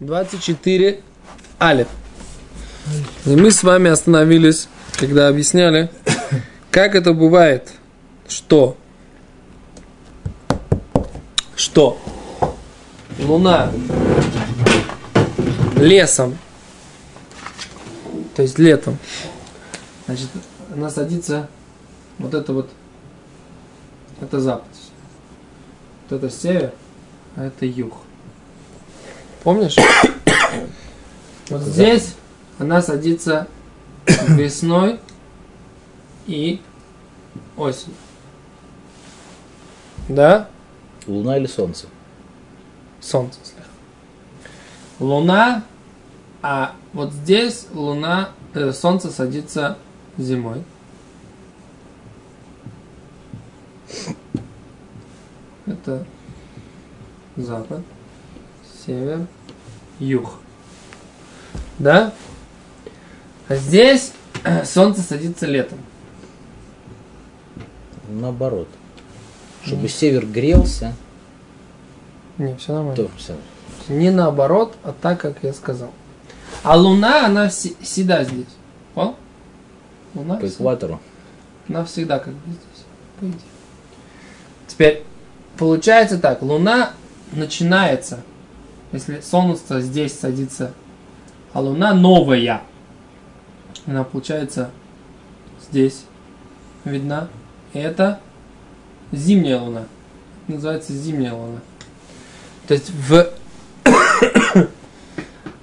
24 0.00 1.00
алиф. 1.60 1.88
И 3.26 3.34
мы 3.34 3.50
с 3.50 3.62
вами 3.64 3.90
остановились, 3.90 4.68
когда 4.96 5.28
объясняли, 5.28 5.90
как 6.70 6.94
это 6.94 7.12
бывает, 7.12 7.72
что 8.28 8.76
что 11.56 11.98
Луна 13.18 13.72
лесом, 15.76 16.38
то 18.36 18.42
есть 18.42 18.60
летом, 18.60 18.96
значит, 20.06 20.28
она 20.72 20.88
садится, 20.88 21.48
вот 22.18 22.32
это 22.34 22.52
вот, 22.52 22.70
это 24.20 24.38
запад, 24.40 24.68
вот 26.08 26.22
это 26.22 26.30
север, 26.32 26.72
а 27.34 27.46
это 27.46 27.66
юг. 27.66 27.94
Помнишь? 29.42 29.76
Вот 31.50 31.62
здесь 31.62 32.14
она 32.58 32.82
садится 32.82 33.48
весной 34.28 35.00
и 36.26 36.60
осенью. 37.56 37.96
Да? 40.08 40.48
Луна 41.06 41.38
или 41.38 41.46
солнце? 41.46 41.86
Солнце 43.00 43.38
слегка. 43.42 43.62
Луна, 45.00 45.64
а 46.42 46.74
вот 46.92 47.12
здесь 47.12 47.66
луна, 47.72 48.30
э, 48.54 48.72
солнце 48.72 49.10
садится 49.10 49.78
зимой. 50.18 50.62
Это 55.66 56.04
запад, 57.36 57.82
север, 58.88 59.26
юг. 59.98 60.30
Да? 61.78 62.12
А 63.48 63.54
здесь 63.56 64.12
солнце 64.64 65.02
садится 65.02 65.46
летом. 65.46 65.78
Наоборот. 68.08 68.68
Чтобы 69.64 69.88
север 69.88 70.24
грелся, 70.24 70.94
Не, 72.38 72.56
все 72.56 72.72
нормально. 72.72 72.96
то 72.96 73.10
все. 73.18 73.36
Не 73.88 74.10
наоборот, 74.10 74.74
а 74.82 74.92
так, 74.98 75.20
как 75.20 75.36
я 75.42 75.52
сказал. 75.52 75.90
А 76.62 76.74
Луна, 76.76 77.26
она 77.26 77.50
всегда 77.50 78.24
здесь. 78.24 78.46
Понял? 78.94 79.16
Луна 80.14 80.36
По 80.36 80.46
экватору. 80.46 81.00
Она 81.68 81.84
всегда 81.84 82.18
как 82.18 82.32
бы 82.32 82.46
здесь. 82.46 82.84
По 83.20 83.24
идее. 83.26 83.40
Теперь, 84.66 85.04
получается 85.58 86.18
так, 86.18 86.40
Луна 86.40 86.92
начинается, 87.32 88.22
если 88.92 89.20
Солнце 89.20 89.80
здесь 89.80 90.18
садится, 90.18 90.72
а 91.52 91.60
Луна 91.60 91.94
новая. 91.94 92.62
Она 93.86 94.04
получается 94.04 94.70
здесь 95.68 96.04
видна. 96.84 97.28
Это 97.72 98.20
зимняя 99.12 99.58
Луна. 99.58 99.84
Называется 100.46 100.92
зимняя 100.92 101.32
Луна. 101.32 101.60
То 102.66 102.74
есть 102.74 102.90
в, 102.90 103.30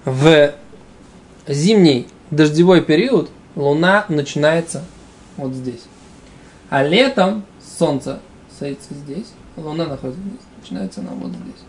в 0.06 0.54
зимний 1.48 2.08
дождевой 2.32 2.82
период 2.82 3.30
Луна 3.56 4.06
начинается 4.10 4.84
вот 5.38 5.54
здесь. 5.54 5.84
А 6.70 6.84
летом 6.84 7.46
Солнце 7.78 8.20
садится 8.58 8.94
здесь, 8.94 9.28
Луна 9.56 9.86
находится 9.86 10.22
здесь. 10.22 10.42
Начинается 10.62 11.02
она 11.02 11.12
вот 11.12 11.32
здесь. 11.32 11.64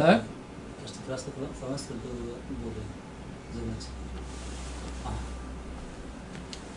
Так? 0.00 0.22
Просто 0.78 0.98
красный 1.06 1.32
фломастер 1.60 1.92
был 1.92 2.10
более 2.62 2.84
заметен. 3.52 3.88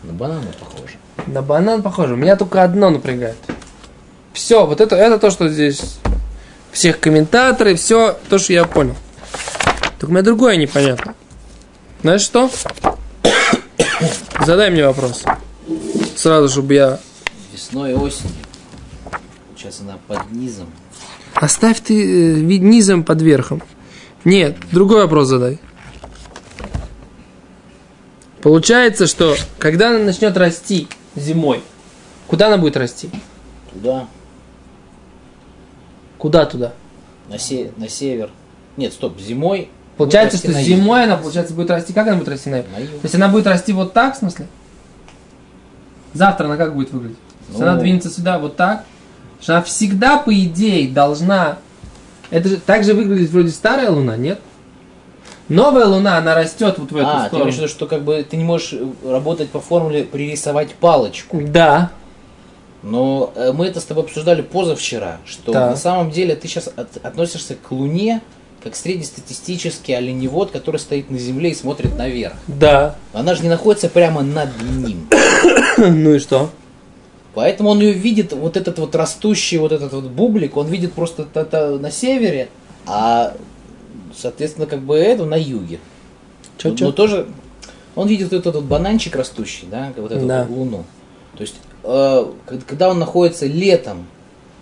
На 0.02 0.12
бананы 0.12 0.52
похоже. 0.60 0.98
На 1.26 1.40
банан 1.40 1.82
похоже. 1.82 2.16
Меня 2.16 2.36
только 2.36 2.62
одно 2.62 2.90
напрягает. 2.90 3.38
Все, 4.34 4.66
вот 4.66 4.82
это, 4.82 4.96
это 4.96 5.18
то, 5.18 5.30
что 5.30 5.48
здесь 5.48 5.96
всех 6.70 7.00
комментаторы, 7.00 7.76
все 7.76 8.18
то, 8.28 8.36
что 8.36 8.52
я 8.52 8.66
понял. 8.66 8.94
Только 9.98 10.12
мне 10.12 10.20
другое 10.20 10.56
непонятно. 10.56 11.14
Знаешь 12.02 12.20
что? 12.20 12.50
Задай 14.44 14.68
мне 14.68 14.86
вопрос. 14.86 15.24
Сразу, 16.14 16.50
чтобы 16.50 16.74
я... 16.74 17.00
Весной 17.54 17.92
и 17.92 17.94
осенью. 17.94 18.34
Сейчас 19.56 19.80
она 19.80 19.96
под 20.08 20.30
низом. 20.30 20.68
Оставь 21.34 21.80
ты 21.80 21.94
э, 22.38 22.40
низом 22.40 23.04
под 23.04 23.22
верхом. 23.22 23.62
Нет, 24.24 24.56
другой 24.72 25.02
вопрос 25.02 25.28
задай. 25.28 25.58
Получается, 28.42 29.06
что 29.06 29.36
когда 29.58 29.90
она 29.90 29.98
начнет 30.00 30.36
расти 30.36 30.88
зимой, 31.16 31.62
куда 32.26 32.48
она 32.48 32.58
будет 32.58 32.76
расти? 32.76 33.10
Туда, 33.72 34.06
Куда 36.18 36.46
туда? 36.46 36.72
на, 37.28 37.38
се- 37.38 37.72
на 37.76 37.88
север. 37.88 38.30
Нет, 38.76 38.92
стоп, 38.92 39.18
зимой. 39.18 39.68
Получается, 39.96 40.38
что 40.38 40.52
зимой 40.52 41.04
она, 41.04 41.16
получается, 41.16 41.54
будет 41.54 41.70
расти. 41.70 41.92
Как 41.92 42.06
она 42.06 42.16
будет 42.16 42.28
расти 42.28 42.50
на 42.50 42.56
юг? 42.56 42.66
На 42.72 42.78
юг. 42.78 42.90
То 42.90 43.04
есть 43.04 43.14
она 43.14 43.28
будет 43.28 43.46
расти 43.46 43.72
вот 43.72 43.92
так, 43.92 44.14
в 44.14 44.18
смысле? 44.18 44.46
Завтра 46.12 46.46
она 46.46 46.56
как 46.56 46.74
будет 46.74 46.92
выглядеть? 46.92 47.18
Ну. 47.50 47.62
она 47.62 47.76
двинется 47.76 48.10
сюда 48.10 48.38
вот 48.38 48.56
так. 48.56 48.84
Что 49.40 49.54
она 49.54 49.62
всегда, 49.62 50.18
по 50.18 50.34
идее, 50.34 50.88
должна... 50.88 51.58
Это 52.30 52.48
же 52.48 52.56
так 52.56 52.84
же 52.84 52.94
выглядит 52.94 53.30
вроде 53.30 53.50
старая 53.50 53.90
луна, 53.90 54.16
нет? 54.16 54.40
Новая 55.48 55.84
луна, 55.84 56.16
она 56.18 56.34
растет 56.34 56.76
вот 56.78 56.90
в 56.90 56.96
эту 56.96 57.06
А, 57.06 57.20
ты 57.22 57.26
сторону. 57.28 57.44
имеешь 57.44 57.56
в 57.56 57.58
виду, 57.58 57.68
что 57.68 57.86
как 57.86 58.02
бы 58.02 58.24
ты 58.28 58.36
не 58.38 58.44
можешь 58.44 58.72
э, 58.72 58.86
работать 59.04 59.50
по 59.50 59.60
формуле 59.60 60.04
пририсовать 60.04 60.74
палочку. 60.74 61.42
Да. 61.44 61.90
Но 62.82 63.30
э, 63.34 63.52
мы 63.52 63.66
это 63.66 63.80
с 63.80 63.84
тобой 63.84 64.04
обсуждали 64.04 64.40
позавчера, 64.40 65.18
что 65.26 65.52
Так. 65.52 65.70
на 65.70 65.76
самом 65.76 66.10
деле 66.10 66.34
ты 66.34 66.48
сейчас 66.48 66.70
относишься 67.02 67.56
к 67.56 67.70
Луне 67.70 68.22
как 68.62 68.74
среднестатистический 68.74 69.92
оленевод, 69.92 70.50
который 70.50 70.78
стоит 70.78 71.10
на 71.10 71.18
Земле 71.18 71.50
и 71.50 71.54
смотрит 71.54 71.96
наверх. 71.98 72.32
Да. 72.46 72.96
Она 73.12 73.34
же 73.34 73.42
не 73.42 73.50
находится 73.50 73.90
прямо 73.90 74.22
над 74.22 74.50
ним. 74.62 75.08
Ну 75.76 76.14
и 76.14 76.18
что? 76.20 76.50
Поэтому 77.34 77.70
он 77.70 77.80
ее 77.80 77.92
видит, 77.92 78.32
вот 78.32 78.56
этот 78.56 78.78
вот 78.78 78.94
растущий 78.94 79.58
вот 79.58 79.72
этот 79.72 79.92
вот 79.92 80.04
бублик, 80.04 80.56
он 80.56 80.68
видит 80.68 80.92
просто 80.92 81.26
это 81.34 81.78
на 81.78 81.90
севере, 81.90 82.48
а 82.86 83.34
соответственно 84.16 84.66
как 84.66 84.80
бы 84.80 84.96
это 84.96 85.24
на 85.24 85.34
юге. 85.34 85.80
Чё, 86.58 86.70
Но- 86.70 86.76
чё? 86.76 86.84
Но 86.86 86.92
тоже 86.92 87.26
он 87.96 88.06
видит 88.08 88.30
вот 88.30 88.38
этот 88.38 88.54
вот 88.54 88.64
бананчик 88.64 89.16
растущий, 89.16 89.66
да, 89.70 89.92
вот 89.96 90.12
эту 90.12 90.26
Да. 90.26 90.46
вот 90.48 90.56
луну. 90.56 90.84
То 91.36 91.40
есть, 91.42 91.56
э, 91.82 92.24
когда 92.66 92.88
он 92.90 92.98
находится 93.00 93.46
летом, 93.46 94.06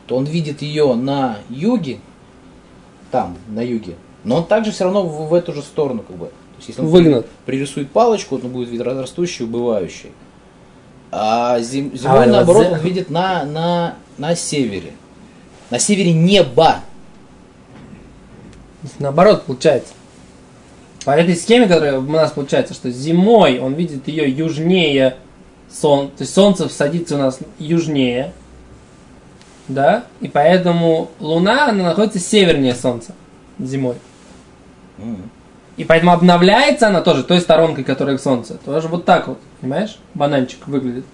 то 0.06 0.16
он 0.16 0.24
видит 0.24 0.62
ее 0.62 0.94
на 0.94 1.38
юге, 1.50 1.98
там, 3.10 3.36
на 3.48 3.60
юге, 3.60 3.94
но 4.24 4.38
он 4.38 4.46
также 4.46 4.72
все 4.72 4.84
равно 4.84 5.02
в, 5.06 5.28
в 5.28 5.34
эту 5.34 5.52
же 5.52 5.60
сторону, 5.62 6.02
как 6.06 6.16
бы. 6.16 6.26
То 6.26 6.32
есть, 6.58 6.68
если 6.70 6.80
он 6.80 6.88
Выгнут. 6.88 7.26
пририсует 7.44 7.90
палочку, 7.90 8.36
он 8.36 8.40
будет 8.50 8.70
видеть 8.70 8.86
растущий, 8.86 9.44
убывающий. 9.44 10.10
А 11.14 11.58
зим- 11.60 11.94
зимой, 11.94 12.24
А, 12.24 12.26
наоборот, 12.26 12.68
он 12.72 12.78
видит 12.80 13.10
на, 13.10 13.44
на, 13.44 13.96
на 14.16 14.34
севере. 14.34 14.92
На 15.68 15.78
севере 15.78 16.12
неба. 16.14 16.80
Наоборот, 18.98 19.44
получается. 19.44 19.92
По 21.04 21.10
этой 21.10 21.36
схеме, 21.36 21.66
которая 21.66 21.98
у 21.98 22.02
нас 22.02 22.32
получается, 22.32 22.72
что 22.72 22.90
зимой 22.90 23.58
он 23.58 23.74
видит 23.74 24.08
ее 24.08 24.30
южнее 24.30 25.16
солнца, 25.70 26.16
то 26.16 26.22
есть 26.22 26.34
солнце 26.34 26.68
садится 26.68 27.16
у 27.16 27.18
нас 27.18 27.38
южнее, 27.58 28.32
да, 29.68 30.04
и 30.20 30.28
поэтому 30.28 31.10
Луна, 31.18 31.68
она 31.68 31.84
находится 31.84 32.18
севернее 32.20 32.74
Солнца 32.74 33.14
зимой. 33.58 33.96
М. 34.98 35.30
И 35.76 35.84
поэтому 35.84 36.12
обновляется 36.12 36.88
она 36.88 37.00
тоже 37.00 37.24
той 37.24 37.40
сторонкой, 37.40 37.84
которая 37.84 38.18
к 38.18 38.20
Солнцу. 38.20 38.58
Тоже 38.64 38.88
вот 38.88 39.04
так 39.04 39.28
вот, 39.28 39.38
понимаешь? 39.60 39.98
Бананчик 40.14 40.66
выглядит. 40.66 41.04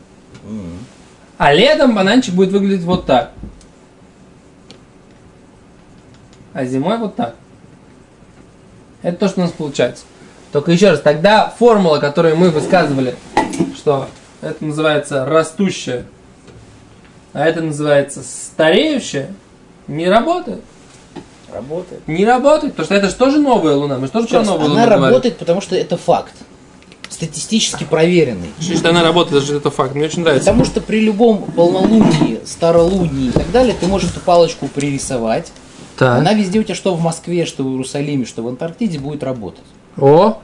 А 1.37 1.52
летом 1.52 1.94
бананчик 1.94 2.34
будет 2.34 2.50
выглядеть 2.50 2.84
вот 2.84 3.06
так. 3.06 3.32
А 6.52 6.64
зимой 6.64 6.99
вот 6.99 7.14
так. 7.14 7.37
Это 9.02 9.16
то, 9.19 9.28
что 9.28 9.40
у 9.40 9.44
нас 9.44 9.52
получается. 9.52 10.05
Только 10.50 10.72
еще 10.72 10.90
раз, 10.90 11.00
тогда 11.00 11.49
формула, 11.49 11.99
которую 11.99 12.37
мы 12.37 12.50
высказывали, 12.50 13.14
что 13.76 14.08
это 14.40 14.64
называется 14.64 15.25
растущее, 15.25 16.04
а 17.32 17.46
это 17.46 17.61
называется 17.61 18.22
стареющее, 18.22 19.32
не 19.87 20.08
работает. 20.08 20.62
Работает. 21.53 22.06
Не 22.06 22.25
работает, 22.27 22.75
потому 22.75 22.85
что 22.87 22.95
это 22.95 23.09
же 23.09 23.15
тоже 23.15 23.39
новая 23.39 23.75
луна. 23.75 23.99
Мы 23.99 24.06
же 24.06 24.12
тоже 24.12 24.27
Еще 24.27 24.37
про 24.37 24.45
новую 24.45 24.67
она 24.67 24.75
луну 24.75 24.85
говорим. 24.87 25.05
работает, 25.05 25.39
потому 25.39 25.61
что 25.61 25.77
это 25.77 25.97
факт. 25.97 26.35
Статистически 27.09 27.85
проверенный. 27.85 28.50
Что 28.61 28.91
она 28.91 29.03
работает, 29.03 29.41
даже 29.43 29.56
это 29.56 29.71
факт. 29.71 29.95
Мне 29.95 30.05
очень 30.05 30.23
нравится. 30.23 30.47
Потому 30.50 30.65
что 30.65 30.81
при 30.81 31.00
любом 31.00 31.43
полнолунии, 31.43 32.41
старолунии 32.45 33.29
и 33.29 33.33
так 33.33 33.50
далее, 33.50 33.75
ты 33.79 33.87
можешь 33.87 34.11
эту 34.11 34.21
палочку 34.21 34.69
пририсовать, 34.69 35.50
Так. 35.97 36.19
она 36.19 36.35
везде 36.35 36.61
у 36.61 36.62
тебя, 36.62 36.75
что 36.75 36.95
в 36.95 37.00
Москве, 37.00 37.47
что 37.47 37.65
в 37.65 37.69
Иерусалиме, 37.71 38.27
что 38.27 38.43
в 38.43 38.49
Антарктиде, 38.49 38.99
будет 38.99 39.23
работать. 39.23 39.65
О. 39.97 40.39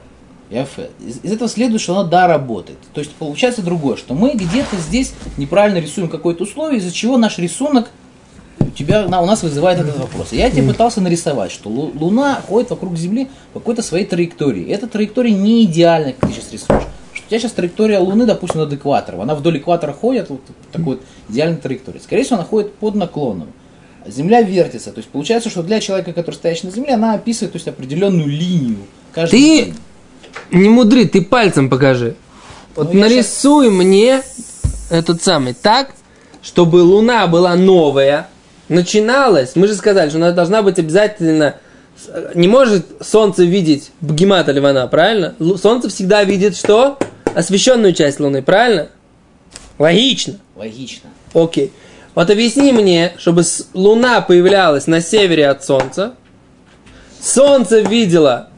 Из, 0.49 1.19
из 1.23 1.31
этого 1.31 1.49
следует, 1.49 1.81
что 1.81 1.97
она 1.97 2.07
да 2.07 2.27
работает. 2.27 2.77
То 2.93 2.99
есть 2.99 3.13
получается 3.13 3.61
другое, 3.61 3.95
что 3.95 4.13
мы 4.13 4.31
где-то 4.33 4.75
здесь 4.77 5.13
неправильно 5.37 5.79
рисуем 5.79 6.07
какое-то 6.09 6.43
условие, 6.43 6.79
из-за 6.79 6.91
чего 6.91 7.17
наш 7.17 7.37
рисунок 7.39 7.89
тебя, 8.75 9.07
на- 9.07 9.21
у 9.21 9.25
нас 9.25 9.41
вызывает 9.43 9.79
этот 9.79 9.97
вопрос. 9.97 10.31
Я 10.31 10.49
тебе 10.51 10.63
пытался 10.67 11.01
нарисовать, 11.01 11.51
что 11.51 11.69
Лу- 11.69 11.97
Луна 11.97 12.41
ходит 12.47 12.69
вокруг 12.69 12.97
Земли 12.97 13.27
по 13.53 13.59
какой-то 13.59 13.81
своей 13.81 14.05
траектории. 14.05 14.69
Эта 14.69 14.87
траектория 14.87 15.31
не 15.31 15.63
идеальна, 15.65 16.13
как 16.13 16.29
ты 16.29 16.35
сейчас 16.35 16.51
рисуешь. 16.51 16.83
Что 17.13 17.25
у 17.25 17.29
тебя 17.29 17.39
сейчас 17.39 17.51
траектория 17.53 17.99
Луны, 17.99 18.25
допустим, 18.25 18.59
над 18.61 18.73
экватором. 18.73 19.21
Она 19.21 19.35
вдоль 19.35 19.57
экватора 19.57 19.93
ходит, 19.93 20.29
вот 20.29 20.41
такой 20.71 20.95
вот 20.95 21.01
идеальной 21.29 21.57
траекторией. 21.57 22.03
Скорее 22.03 22.23
всего, 22.23 22.35
она 22.37 22.45
ходит 22.45 22.73
под 22.75 22.95
наклоном. 22.95 23.47
Земля 24.07 24.41
вертится. 24.41 24.91
То 24.91 24.99
есть 24.99 25.09
получается, 25.09 25.49
что 25.49 25.63
для 25.63 25.79
человека, 25.79 26.13
который 26.13 26.35
стоящий 26.35 26.67
на 26.67 26.73
Земле, 26.73 26.93
она 26.93 27.13
описывает 27.13 27.53
то 27.53 27.55
есть, 27.57 27.67
определенную 27.67 28.27
линию. 28.27 28.77
каждый 29.13 29.39
Ты- 29.39 29.65
день. 29.65 29.75
не 30.51 30.69
мудри, 30.69 31.05
ты 31.05 31.21
пальцем 31.23 31.69
покажи. 31.69 32.15
Вот 32.75 32.93
Ну, 32.93 32.99
нарисуй 32.99 33.71
мне 33.71 34.21
этот 34.91 35.23
самый 35.23 35.53
так, 35.53 35.95
чтобы 36.43 36.77
луна 36.83 37.25
была 37.25 37.55
новая, 37.55 38.27
начиналась. 38.69 39.55
Мы 39.55 39.67
же 39.67 39.75
сказали, 39.75 40.09
что 40.09 40.17
она 40.17 40.31
должна 40.31 40.61
быть 40.61 40.79
обязательно... 40.79 41.55
Не 42.33 42.49
может 42.49 42.85
солнце 43.01 43.43
видеть 43.43 43.91
Бгемата 44.01 44.51
Ливана, 44.51 44.87
правильно? 44.87 45.33
Солнце 45.61 45.89
всегда 45.89 46.23
видит 46.23 46.57
что? 46.57 46.97
Освещенную 47.33 47.93
часть 47.93 48.19
луны, 48.19 48.41
правильно? 48.41 48.89
Логично. 49.79 50.35
Логично. 50.55 51.09
Окей. 51.33 51.71
Вот 52.13 52.29
объясни 52.29 52.71
мне, 52.71 53.13
чтобы 53.17 53.43
луна 53.73 54.21
появлялась 54.21 54.87
на 54.87 55.01
севере 55.01 55.47
от 55.47 55.63
солнца, 55.63 56.15
солнце 57.21 57.81
видело 57.81 58.49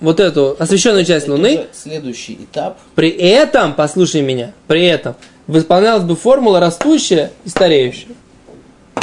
вот 0.00 0.20
эту 0.20 0.56
освещенную 0.58 1.04
часть 1.04 1.24
Это 1.24 1.32
луны, 1.32 1.66
следующий 1.72 2.34
этап. 2.34 2.78
при 2.94 3.10
этом, 3.10 3.74
послушай 3.74 4.20
меня, 4.22 4.52
при 4.66 4.84
этом 4.84 5.16
выполнялась 5.46 6.04
бы 6.04 6.16
формула 6.16 6.60
растущая 6.60 7.32
и 7.44 7.48
стареющая. 7.48 8.14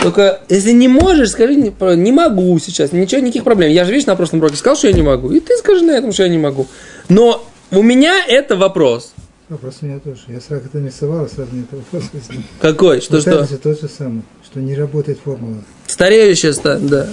Только 0.01 0.41
если 0.49 0.71
не 0.71 0.87
можешь, 0.87 1.31
скажи, 1.31 1.55
не, 1.55 2.11
могу 2.11 2.57
сейчас, 2.59 2.91
ничего, 2.91 3.21
никаких 3.21 3.43
проблем. 3.43 3.71
Я 3.71 3.85
же, 3.85 3.91
видишь, 3.91 4.07
на 4.07 4.15
прошлом 4.15 4.39
уроке 4.39 4.55
сказал, 4.55 4.77
что 4.77 4.87
я 4.87 4.93
не 4.93 5.01
могу. 5.01 5.31
И 5.31 5.39
ты 5.39 5.57
скажи 5.57 5.83
на 5.83 5.91
этом, 5.91 6.11
что 6.11 6.23
я 6.23 6.29
не 6.29 6.37
могу. 6.37 6.67
Но 7.09 7.45
у 7.71 7.81
меня 7.81 8.23
это 8.27 8.55
вопрос. 8.55 9.13
Вопрос 9.49 9.77
у 9.81 9.85
меня 9.85 9.99
тоже. 9.99 10.21
Я 10.27 10.41
сразу 10.41 10.65
это 10.65 10.79
нарисовал, 10.79 11.27
сразу 11.27 11.51
мне 11.51 11.63
это 11.63 11.75
вопрос 11.75 12.09
возник. 12.13 12.45
Какой? 12.59 13.01
Что, 13.01 13.21
что? 13.21 13.31
это 13.31 13.47
же 13.47 13.57
то 13.57 13.75
же 13.75 13.87
самое, 13.87 14.23
что 14.43 14.59
не 14.59 14.75
работает 14.75 15.19
формула. 15.23 15.63
Стареющая 15.85 16.51
ста, 16.51 16.79
да. 16.79 17.07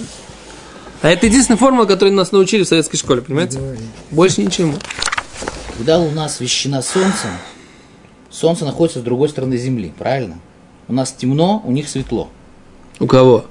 А 1.03 1.11
это 1.11 1.27
единственная 1.27 1.59
формула, 1.59 1.85
которую 1.85 2.15
нас 2.15 2.31
научили 2.31 2.63
в 2.63 2.67
советской 2.67 2.97
школе, 2.97 3.21
понимаете? 3.21 3.59
Больше 4.09 4.41
ничему. 4.41 4.73
Когда 5.77 5.97
Луна 5.97 6.25
освещена 6.25 6.81
Солнцем, 6.81 7.31
Солнце 8.31 8.65
находится 8.65 8.99
с 8.99 9.03
другой 9.03 9.29
стороны 9.29 9.57
Земли, 9.57 9.93
правильно? 9.97 10.39
У 10.87 10.93
нас 10.93 11.11
темно, 11.11 11.61
у 11.65 11.71
них 11.71 11.87
светло. 11.87 12.29
У 12.99 13.07
кого? 13.07 13.45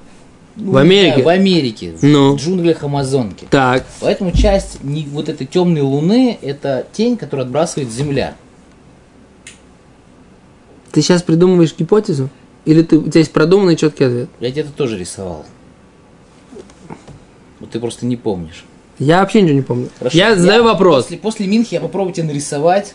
Ну, 0.56 0.72
В 0.72 0.76
Америке? 0.76 1.18
да, 1.18 1.24
в 1.24 1.28
Америке, 1.28 1.92
в 1.92 2.02
Ну. 2.02 2.36
джунглях 2.36 2.82
Амазонки. 2.82 3.46
Так. 3.50 3.84
Поэтому 4.00 4.32
часть 4.32 4.84
не- 4.84 5.06
вот 5.06 5.28
этой 5.30 5.46
темной 5.46 5.80
Луны– 5.80 6.38
это 6.42 6.86
тень, 6.92 7.16
которую 7.16 7.46
отбрасывает 7.46 7.90
Земля. 7.90 8.34
Ты 10.92 11.00
сейчас 11.00 11.22
придумываешь 11.22 11.74
гипотезу? 11.76 12.28
Или 12.66 12.82
ты, 12.82 12.98
у 12.98 13.08
тебя 13.08 13.20
есть 13.20 13.32
продуманный 13.32 13.76
четкий 13.76 14.04
ответ? 14.04 14.28
Я 14.40 14.50
тебе 14.50 14.60
это 14.62 14.72
тоже 14.72 14.98
рисовал. 14.98 15.44
Вот 17.60 17.70
ты 17.70 17.80
просто 17.80 18.04
не 18.06 18.16
помнишь. 18.16 18.64
Я 18.98 19.20
вообще 19.20 19.40
ничего 19.40 19.56
не 19.56 19.62
помню. 19.62 19.88
Хорошо. 19.98 20.16
Я 20.16 20.36
задаю 20.36 20.64
вопрос. 20.64 21.04
После, 21.04 21.16
после 21.16 21.46
Минхи 21.46 21.74
я 21.74 21.80
попробую 21.80 22.12
тебе 22.12 22.26
нарисовать 22.26 22.94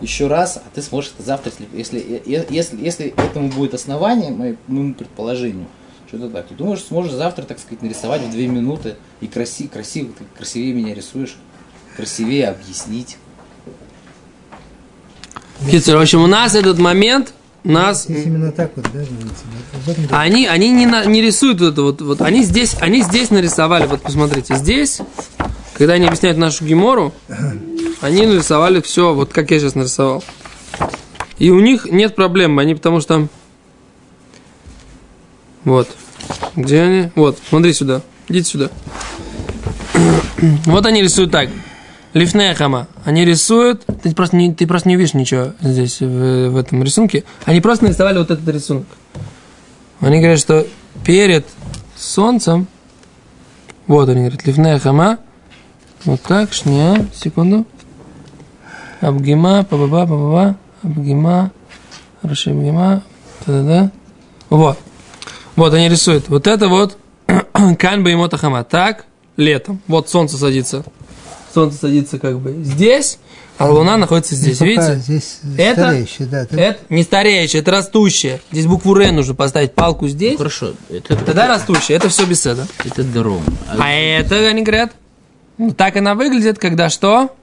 еще 0.00 0.26
раз, 0.26 0.56
а 0.56 0.62
ты 0.74 0.82
сможешь 0.82 1.12
это 1.14 1.26
завтра, 1.26 1.52
если, 1.72 2.22
если, 2.24 2.46
если, 2.50 2.76
если 2.82 3.06
этому 3.16 3.48
будет 3.48 3.74
основание, 3.74 4.30
моему, 4.30 4.56
моему 4.66 4.94
предположению, 4.94 5.66
что 6.08 6.16
это 6.16 6.28
так, 6.30 6.48
ты 6.48 6.64
можешь, 6.64 6.84
сможешь 6.84 7.12
завтра, 7.12 7.44
так 7.44 7.58
сказать, 7.58 7.82
нарисовать 7.82 8.22
в 8.22 8.30
две 8.30 8.46
минуты 8.48 8.96
и 9.20 9.26
краси, 9.26 9.68
красиво, 9.68 10.10
ты 10.18 10.24
красивее 10.36 10.72
меня 10.74 10.94
рисуешь, 10.94 11.36
красивее 11.96 12.48
объяснить. 12.48 13.16
Кицер, 15.70 15.96
в 15.96 16.00
общем, 16.00 16.22
у 16.22 16.26
нас 16.26 16.54
этот 16.54 16.78
момент, 16.78 17.34
у 17.64 17.70
нас... 17.70 18.04
Здесь 18.04 18.24
именно 18.26 18.50
так 18.50 18.72
вот, 18.74 18.86
да, 18.92 19.00
дело. 19.00 20.18
Они, 20.18 20.46
они 20.46 20.70
не, 20.70 20.86
на- 20.86 21.04
не 21.04 21.20
рисуют 21.20 21.60
вот 21.60 21.72
это 21.72 21.82
вот, 21.82 22.00
вот. 22.00 22.22
Они 22.22 22.42
здесь, 22.42 22.74
они 22.80 23.02
здесь 23.02 23.30
нарисовали, 23.30 23.86
вот 23.86 24.00
посмотрите, 24.00 24.56
здесь, 24.56 25.00
когда 25.74 25.94
они 25.94 26.06
объясняют 26.06 26.38
нашу 26.38 26.64
гемору, 26.64 27.12
они 28.00 28.26
нарисовали 28.26 28.80
все, 28.80 29.14
вот 29.14 29.32
как 29.32 29.50
я 29.50 29.58
сейчас 29.58 29.74
нарисовал. 29.74 30.24
И 31.38 31.50
у 31.50 31.60
них 31.60 31.86
нет 31.86 32.14
проблем, 32.14 32.58
они 32.58 32.74
потому 32.74 33.00
что. 33.00 33.28
Вот. 35.64 35.88
Где 36.56 36.82
они? 36.82 37.12
Вот, 37.14 37.38
смотри 37.48 37.72
сюда. 37.72 38.02
Идите 38.28 38.50
сюда. 38.50 38.70
Вот 40.66 40.86
они 40.86 41.02
рисуют 41.02 41.30
так. 41.30 41.48
Лифнея 42.12 42.54
хама. 42.54 42.88
Они 43.04 43.24
рисуют, 43.24 43.84
ты 44.02 44.14
просто, 44.14 44.36
не, 44.36 44.52
ты 44.52 44.66
просто 44.66 44.88
не 44.88 44.96
увидишь 44.96 45.14
ничего 45.14 45.52
здесь, 45.60 46.00
в, 46.00 46.48
в 46.50 46.56
этом 46.56 46.82
рисунке. 46.82 47.24
Они 47.44 47.60
просто 47.60 47.84
нарисовали 47.84 48.18
вот 48.18 48.30
этот 48.30 48.48
рисунок. 48.48 48.86
Они 50.00 50.18
говорят, 50.18 50.40
что 50.40 50.66
перед 51.04 51.46
солнцем, 51.96 52.66
вот 53.86 54.08
они 54.08 54.20
говорят, 54.20 54.44
ливная 54.46 54.78
хама, 54.78 55.18
вот 56.04 56.20
так, 56.22 56.52
шня, 56.52 57.06
секунду, 57.14 57.66
абгима, 59.00 59.64
па-ба-ба, 59.64 60.06
па-ба-ба, 60.06 60.56
абгима, 60.82 61.50
хорошо, 62.22 62.50
абгима, 62.50 63.02
да-да-да, 63.46 63.90
вот. 64.50 64.78
Вот 65.56 65.74
они 65.74 65.88
рисуют. 65.88 66.28
Вот 66.28 66.46
это 66.46 66.68
вот 66.68 66.96
канба 67.78 68.10
и 68.10 68.14
мотахама. 68.14 68.64
Так, 68.64 69.04
летом. 69.36 69.80
Вот 69.88 70.08
солнце 70.08 70.36
садится. 70.38 70.84
Солнце 71.52 71.78
садится 71.78 72.18
как 72.18 72.38
бы 72.38 72.62
здесь, 72.62 73.18
а 73.58 73.68
луна 73.70 73.96
находится 73.96 74.36
здесь. 74.36 74.60
Ну, 74.60 74.66
Видите? 74.66 74.96
Здесь 74.96 75.40
Это- 75.58 75.82
стареющий, 75.82 76.24
да. 76.26 76.46
Ты- 76.46 76.56
Это 76.58 76.80
не 76.88 77.02
стареющее, 77.02 77.60
это 77.60 77.72
растущее. 77.72 78.40
Здесь 78.52 78.66
букву 78.66 78.94
Р 78.96 79.12
нужно 79.12 79.34
поставить 79.34 79.74
палку 79.74 80.08
здесь. 80.08 80.38
Хорошо, 80.38 80.72
это, 80.88 81.16
Тогда 81.16 81.48
растущее, 81.48 81.96
это 81.98 82.08
все 82.08 82.24
без 82.24 82.42
да? 82.44 82.66
это 82.84 83.02
дром. 83.04 83.42
А 83.76 83.90
это, 83.92 84.36
они 84.48 84.62
говорят, 84.62 84.92
ну, 85.58 85.72
так 85.72 85.96
она 85.96 86.14
выглядит, 86.14 86.58
когда 86.58 86.88
что? 86.88 87.34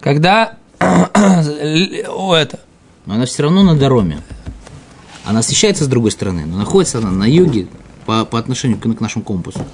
Когда, 0.00 0.56
о, 0.80 2.34
это, 2.34 2.60
Но 3.06 3.14
она 3.14 3.26
все 3.26 3.42
равно 3.42 3.62
на 3.62 3.74
дороме. 3.76 4.20
Она 5.24 5.40
освещается 5.40 5.84
с 5.84 5.88
другой 5.88 6.10
стороны, 6.10 6.44
но 6.46 6.56
находится 6.58 6.98
она 6.98 7.10
на 7.10 7.24
юге 7.24 7.66
по, 8.06 8.24
по 8.24 8.38
отношению 8.38 8.78
к, 8.78 8.82
к 8.82 9.00
нашему 9.00 9.24
компасу. 9.24 9.58
То 9.58 9.64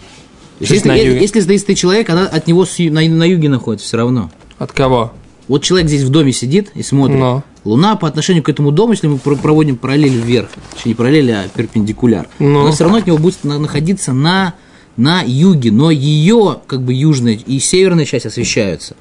есть, 0.61 0.75
Что 0.83 0.93
если, 0.93 1.21
если 1.21 1.41
стоит 1.41 1.61
стоит 1.61 1.79
человек, 1.79 2.11
она 2.11 2.27
от 2.27 2.47
него 2.47 2.65
с 2.65 2.79
на, 2.79 3.01
на 3.03 3.25
юге 3.25 3.49
находится 3.49 3.87
все 3.87 3.97
равно. 3.97 4.31
от 4.59 4.73
кого? 4.73 5.13
Вот 5.47 5.63
человек 5.63 5.89
здесь 5.89 6.03
в 6.03 6.09
доме 6.11 6.33
сидит 6.33 6.71
и 6.75 6.83
смотрит. 6.83 7.19
Но. 7.19 7.45
Луна 7.65 7.97
по 7.97 8.09
отношению 8.09 8.43
к 8.43 8.49
этому 8.49 8.73
дому, 8.73 8.93
если 8.93 9.07
мы 9.07 9.19
про- 9.19 9.37
проводим 9.37 9.77
параллель 9.77 10.17
вверх, 10.17 10.49
точнее 10.75 10.91
не 10.91 10.95
параллель, 10.95 11.33
а 11.33 11.49
перпендикуляр, 11.49 12.29
Ну. 12.39 12.61
она 12.63 12.73
все 12.73 12.85
равно 12.85 12.99
от 12.99 13.07
него 13.07 13.19
будет 13.19 13.43
на- 13.45 13.59
находиться 13.59 14.13
на, 14.13 14.55
на 14.97 15.23
юге, 15.23 15.71
но 15.71 15.91
ее 15.91 16.59
как 16.67 16.83
бы 16.83 16.93
южная 16.95 17.35
и 17.35 17.59
северная 17.59 18.05
часть 18.05 18.27
освещаются. 18.27 18.97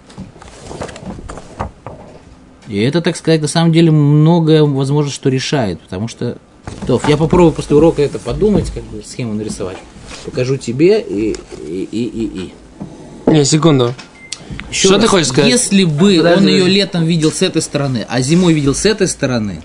И 2.68 2.80
это, 2.82 3.02
так 3.02 3.18
сказать, 3.18 3.42
на 3.42 3.48
самом 3.48 3.72
деле 3.72 3.92
многое, 3.92 4.64
возможно, 4.64 5.12
что 5.12 5.30
решает, 5.30 5.80
потому 5.82 6.08
что... 6.08 6.38
Тоф, 6.88 7.08
я 7.10 7.18
попробую 7.18 7.52
после 7.52 7.76
урока 7.76 8.02
это 8.02 8.20
подумать, 8.20 8.72
как 8.72 8.84
бы 8.84 9.04
схему 9.06 9.34
нарисовать. 9.34 9.78
Покажу 10.24 10.58
тебе 10.58 11.02
и... 11.02 11.36
и, 11.68 11.88
и, 11.92 12.04
и, 12.04 12.54
и. 13.28 13.32
Не, 13.32 13.44
секунду. 13.44 13.94
Еще 14.70 14.88
Что 14.88 14.96
раз, 14.96 15.04
ты 15.04 15.08
хочешь 15.08 15.28
сказать? 15.28 15.52
Если 15.52 15.84
бы 15.84 16.18
Подожди, 16.18 16.44
он 16.44 16.48
ее 16.48 16.68
летом 16.68 17.06
видел 17.06 17.32
с 17.32 17.42
этой 17.42 17.62
стороны, 17.62 18.06
а 18.08 18.22
зимой 18.22 18.54
видел 18.54 18.76
с 18.76 18.86
этой 18.86 19.08
стороны, 19.08 19.62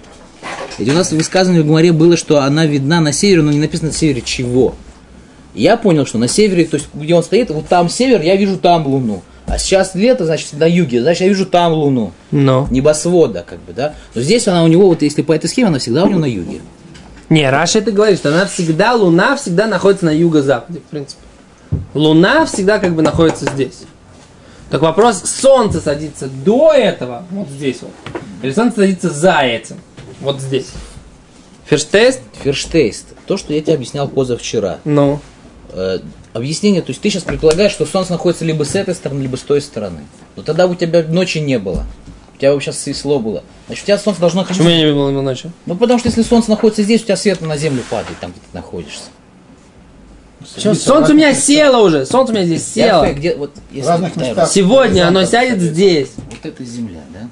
ведь 0.78 0.88
у 0.88 0.92
нас 0.92 1.12
высказывание 1.12 1.62
в 1.62 1.66
Гумаре 1.66 1.92
было, 1.92 2.16
что 2.16 2.42
она 2.42 2.66
видна 2.66 3.00
на 3.00 3.12
севере, 3.12 3.42
но 3.42 3.50
не 3.50 3.58
написано 3.58 3.88
на 3.88 3.94
севере 3.94 4.22
чего. 4.22 4.74
Я 5.54 5.76
понял, 5.76 6.06
что 6.06 6.18
на 6.18 6.28
севере, 6.28 6.64
то 6.64 6.76
есть 6.76 6.88
где 6.94 7.14
он 7.14 7.22
стоит, 7.22 7.50
вот 7.50 7.66
там 7.66 7.88
север, 7.88 8.22
я 8.22 8.36
вижу 8.36 8.58
там 8.58 8.86
луну. 8.86 9.22
А 9.48 9.58
сейчас 9.58 9.94
лето, 9.94 10.26
значит, 10.26 10.52
на 10.52 10.68
юге, 10.68 11.00
значит, 11.00 11.22
я 11.22 11.28
вижу 11.28 11.46
там 11.46 11.72
луну. 11.72 12.12
Но. 12.30 12.68
Небосвода, 12.70 13.44
как 13.48 13.58
бы, 13.60 13.72
да. 13.72 13.94
Но 14.14 14.20
здесь 14.20 14.46
она 14.46 14.62
у 14.62 14.68
него, 14.68 14.88
вот 14.88 15.02
если 15.02 15.22
по 15.22 15.32
этой 15.32 15.48
схеме, 15.48 15.68
она 15.68 15.78
всегда 15.78 16.04
у 16.04 16.08
него 16.08 16.20
на 16.20 16.26
юге. 16.26 16.60
Не, 17.30 17.48
Раша 17.50 17.78
это 17.78 17.90
говорит, 17.90 18.18
что 18.18 18.28
она 18.30 18.46
всегда, 18.46 18.94
Луна 18.94 19.36
всегда 19.36 19.66
находится 19.66 20.06
на 20.06 20.10
юго-западе, 20.10 20.80
в 20.80 20.90
принципе. 20.90 21.22
Луна 21.94 22.46
всегда 22.46 22.78
как 22.78 22.94
бы 22.94 23.02
находится 23.02 23.46
здесь. 23.52 23.82
Так 24.70 24.82
вопрос, 24.82 25.22
Солнце 25.24 25.80
садится 25.80 26.28
до 26.28 26.72
этого, 26.72 27.24
вот 27.30 27.48
здесь 27.48 27.78
вот, 27.80 27.90
или 28.42 28.52
Солнце 28.52 28.76
садится 28.76 29.10
за 29.10 29.38
этим, 29.40 29.76
вот 30.20 30.40
здесь. 30.40 30.68
Ферштест? 31.64 32.20
Ферштейст. 32.42 33.06
То, 33.26 33.36
что 33.36 33.52
я 33.52 33.60
тебе 33.60 33.74
объяснял 33.74 34.08
позавчера. 34.08 34.78
Ну. 34.84 35.20
э, 35.70 35.98
объяснение, 36.32 36.82
то 36.82 36.90
есть 36.90 37.00
ты 37.00 37.10
сейчас 37.10 37.22
предполагаешь, 37.24 37.72
что 37.72 37.86
солнце 37.86 38.12
находится 38.12 38.44
либо 38.44 38.64
с 38.64 38.74
этой 38.74 38.94
стороны, 38.94 39.22
либо 39.22 39.36
с 39.36 39.40
той 39.40 39.60
стороны. 39.60 40.00
Но 40.36 40.42
тогда 40.42 40.66
у 40.66 40.74
тебя 40.74 41.02
ночи 41.02 41.38
не 41.38 41.58
было. 41.58 41.86
У 42.34 42.38
тебя 42.38 42.54
бы 42.54 42.60
сейчас 42.60 42.78
светло 42.78 43.18
было. 43.18 43.42
Значит, 43.66 43.84
у 43.84 43.86
тебя 43.86 43.98
солнце 43.98 44.20
должно 44.20 44.42
находиться... 44.42 44.62
Почему 44.62 44.78
я 44.78 44.86
не 44.86 44.92
было 44.94 45.10
ночи? 45.10 45.50
Ну, 45.66 45.74
потому 45.74 45.98
что 45.98 46.08
если 46.08 46.22
солнце 46.22 46.50
находится 46.50 46.82
здесь, 46.82 47.02
у 47.02 47.04
тебя 47.04 47.16
свет 47.16 47.40
на 47.40 47.56
землю 47.56 47.82
падает, 47.90 48.18
там, 48.20 48.30
где 48.30 48.40
ты 48.40 48.56
находишься. 48.56 49.04
Почему? 50.54 50.74
Солнце 50.74 51.12
у 51.12 51.16
меня 51.16 51.34
село 51.34 51.82
уже. 51.82 52.06
Солнце 52.06 52.32
у 52.32 52.36
меня 52.36 52.44
здесь 52.44 52.70
Я 52.76 52.86
село. 52.86 52.98
говорю, 53.00 53.16
где, 53.16 53.34
вот, 53.34 53.50
если 53.72 53.88
разных 53.88 54.16
местах. 54.16 54.48
Сегодня 54.48 55.08
оно 55.08 55.24
сядет 55.24 55.60
здесь. 55.60 56.10
Вот 56.16 56.46
это 56.46 56.64
земля, 56.64 57.00
да? 57.12 57.28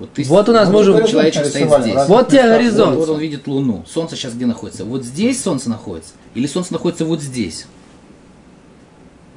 Вот, 0.00 0.12
ты 0.12 0.24
Вот 0.24 0.48
у 0.48 0.52
нас 0.52 0.68
можем... 0.68 0.94
горизонт 0.94 1.10
человечек 1.12 1.46
стоит 1.46 1.70
здесь. 1.82 2.08
Вот 2.08 2.28
тебе 2.28 2.42
местах. 2.42 2.58
горизонт. 2.58 2.96
Вот 2.96 3.08
он 3.10 3.20
видит 3.20 3.46
Луну. 3.46 3.84
Солнце 3.88 4.16
сейчас 4.16 4.34
где 4.34 4.44
находится? 4.44 4.84
Вот 4.84 5.04
здесь 5.04 5.40
Солнце 5.40 5.70
находится? 5.70 6.14
Или 6.34 6.48
Солнце 6.48 6.72
находится 6.72 7.04
вот 7.04 7.22
здесь? 7.22 7.66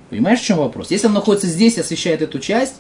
Понимаешь, 0.10 0.40
в 0.40 0.44
чем 0.46 0.58
вопрос? 0.58 0.92
Если 0.92 1.08
оно 1.08 1.16
находится 1.16 1.48
здесь 1.48 1.78
и 1.78 1.82
освещает 1.82 2.22
эту 2.22 2.40
часть, 2.40 2.76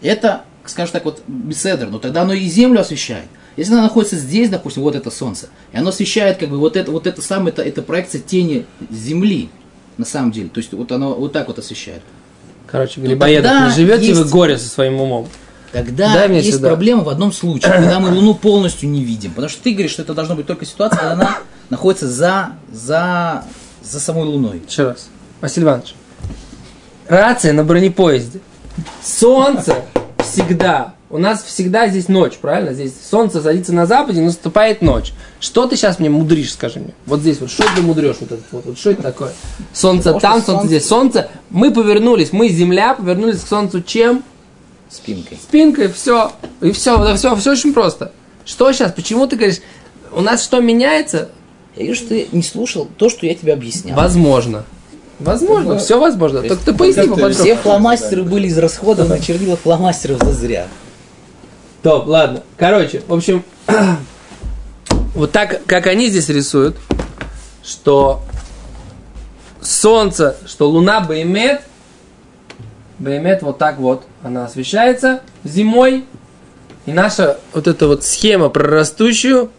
это, 0.00 0.42
скажем 0.64 0.92
так, 0.92 1.04
вот 1.04 1.22
беседер, 1.26 1.88
но 1.90 1.98
тогда 1.98 2.22
оно 2.22 2.32
и 2.32 2.44
Землю 2.46 2.80
освещает. 2.80 3.26
Если 3.56 3.72
оно 3.72 3.82
находится 3.82 4.16
здесь, 4.16 4.48
допустим, 4.48 4.82
вот 4.82 4.94
это 4.94 5.10
Солнце, 5.10 5.48
и 5.72 5.76
оно 5.76 5.90
освещает 5.90 6.38
как 6.38 6.48
бы 6.48 6.58
вот 6.58 6.76
это, 6.76 6.90
вот 6.90 7.06
это 7.06 7.20
самое, 7.20 7.50
это, 7.50 7.62
это 7.62 7.82
проекция 7.82 8.20
тени 8.20 8.64
Земли, 8.90 9.50
на 9.98 10.04
самом 10.06 10.30
деле. 10.32 10.48
То 10.48 10.58
есть 10.58 10.72
вот 10.72 10.90
оно 10.92 11.14
вот 11.14 11.32
так 11.32 11.48
вот 11.48 11.58
освещает. 11.58 12.02
Короче, 12.66 13.00
Ну, 13.00 13.06
Грибоедов, 13.06 13.50
не 13.68 13.70
живете 13.74 14.12
вы 14.14 14.20
есть- 14.20 14.30
горе 14.30 14.56
со 14.58 14.68
своим 14.68 15.00
умом. 15.00 15.28
Тогда 15.72 16.12
Дай 16.12 16.34
есть 16.36 16.52
сюда. 16.52 16.68
проблема 16.68 17.02
в 17.02 17.08
одном 17.08 17.32
случае, 17.32 17.72
когда 17.72 17.98
мы 17.98 18.10
Луну 18.10 18.34
полностью 18.34 18.88
не 18.90 19.02
видим. 19.02 19.30
Потому 19.30 19.48
что 19.48 19.62
ты 19.62 19.72
говоришь, 19.72 19.92
что 19.92 20.02
это 20.02 20.12
должна 20.14 20.34
быть 20.34 20.46
только 20.46 20.66
ситуация, 20.66 20.98
когда 20.98 21.12
она 21.12 21.38
находится 21.70 22.08
за, 22.08 22.52
за, 22.70 23.44
за 23.82 24.00
самой 24.00 24.24
Луной. 24.24 24.62
Еще 24.68 24.84
раз. 24.84 25.08
Василий 25.40 25.64
Иванович. 25.64 25.94
Рация 27.12 27.52
на 27.52 27.62
бронепоезде. 27.62 28.40
Солнце 29.04 29.82
всегда. 30.16 30.94
У 31.10 31.18
нас 31.18 31.44
всегда 31.44 31.86
здесь 31.88 32.08
ночь, 32.08 32.38
правильно? 32.38 32.72
Здесь 32.72 32.94
солнце 33.10 33.42
садится 33.42 33.74
на 33.74 33.84
западе, 33.84 34.22
наступает 34.22 34.80
ночь. 34.80 35.12
Что 35.38 35.66
ты 35.66 35.76
сейчас 35.76 35.98
мне 35.98 36.08
мудришь, 36.08 36.54
скажи 36.54 36.80
мне? 36.80 36.94
Вот 37.04 37.20
здесь 37.20 37.38
вот, 37.40 37.50
что 37.50 37.64
ты 37.76 37.82
мудрешь 37.82 38.16
вот 38.20 38.32
этот 38.32 38.46
вот? 38.50 38.64
вот 38.64 38.78
что 38.78 38.92
это 38.92 39.02
такое? 39.02 39.32
Солнце 39.74 40.14
Потому 40.14 40.20
там, 40.20 40.32
солнце 40.32 40.46
солнце- 40.52 40.66
здесь. 40.68 40.86
Солнце, 40.86 41.28
мы 41.50 41.70
повернулись, 41.70 42.32
мы 42.32 42.48
Земля, 42.48 42.94
повернулись 42.94 43.40
к 43.40 43.46
Солнцу 43.46 43.82
чем? 43.82 44.24
Спинкой. 44.88 45.36
Спинкой, 45.36 45.92
все. 45.92 46.32
И 46.62 46.72
все, 46.72 47.14
все, 47.16 47.36
все 47.36 47.50
очень 47.50 47.74
просто. 47.74 48.12
Что 48.46 48.72
сейчас? 48.72 48.90
Почему 48.90 49.26
ты 49.26 49.36
говоришь, 49.36 49.60
у 50.12 50.22
нас 50.22 50.42
что 50.42 50.60
меняется? 50.60 51.28
Я 51.76 51.84
вижу, 51.84 51.96
что 51.96 52.08
ты 52.08 52.28
не 52.32 52.42
слушал 52.42 52.88
то, 52.96 53.10
что 53.10 53.26
я 53.26 53.34
тебе 53.34 53.52
объяснял. 53.52 53.98
Возможно. 53.98 54.64
Возможно, 55.22 55.78
все 55.78 55.98
возможно. 55.98 56.42
То 56.42 56.48
Только 56.48 56.64
ты 56.64 56.74
поясни 56.74 57.02
поподробнее. 57.02 57.38
Все 57.38 57.56
фломастеры 57.56 58.22
были 58.22 58.48
израсходованы 58.48 59.16
на 59.16 59.20
чернила 59.20 59.56
фломастеров 59.56 60.18
за 60.22 60.32
зря. 60.32 60.66
Топ, 61.82 62.06
ладно. 62.06 62.42
Короче, 62.56 63.02
в 63.06 63.12
общем, 63.12 63.44
вот 65.14 65.32
так, 65.32 65.64
как 65.66 65.86
они 65.86 66.08
здесь 66.08 66.28
рисуют, 66.28 66.76
что 67.62 68.22
солнце, 69.60 70.36
что 70.46 70.68
луна 70.68 71.00
Баймет, 71.00 71.62
Баймет 72.98 73.42
вот 73.42 73.58
так 73.58 73.78
вот, 73.78 74.04
она 74.22 74.44
освещается 74.44 75.22
зимой, 75.44 76.04
и 76.86 76.92
наша 76.92 77.38
вот 77.52 77.66
эта 77.66 77.86
вот 77.86 78.04
схема 78.04 78.48
прорастущую, 78.48 79.50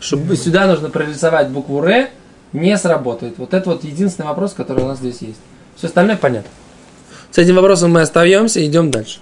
чтобы 0.00 0.36
сюда 0.36 0.66
нужно 0.66 0.90
прорисовать 0.90 1.48
букву 1.48 1.82
Р, 1.82 2.08
не 2.52 2.76
сработает. 2.78 3.38
Вот 3.38 3.54
это 3.54 3.70
вот 3.70 3.84
единственный 3.84 4.26
вопрос, 4.26 4.52
который 4.54 4.84
у 4.84 4.88
нас 4.88 4.98
здесь 4.98 5.20
есть. 5.20 5.38
Все 5.76 5.86
остальное 5.86 6.16
понятно. 6.16 6.50
С 7.30 7.38
этим 7.38 7.56
вопросом 7.56 7.92
мы 7.92 8.00
остаемся 8.00 8.60
и 8.60 8.66
идем 8.66 8.90
дальше. 8.90 9.20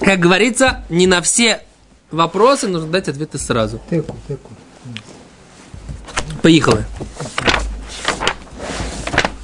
Как 0.00 0.18
говорится, 0.18 0.84
не 0.88 1.06
на 1.06 1.22
все 1.22 1.60
вопросы 2.10 2.68
нужно 2.68 2.90
дать 2.90 3.08
ответы 3.08 3.38
сразу. 3.38 3.80
Теку, 3.88 4.16
теку. 4.28 4.50
Поехали. 6.42 6.84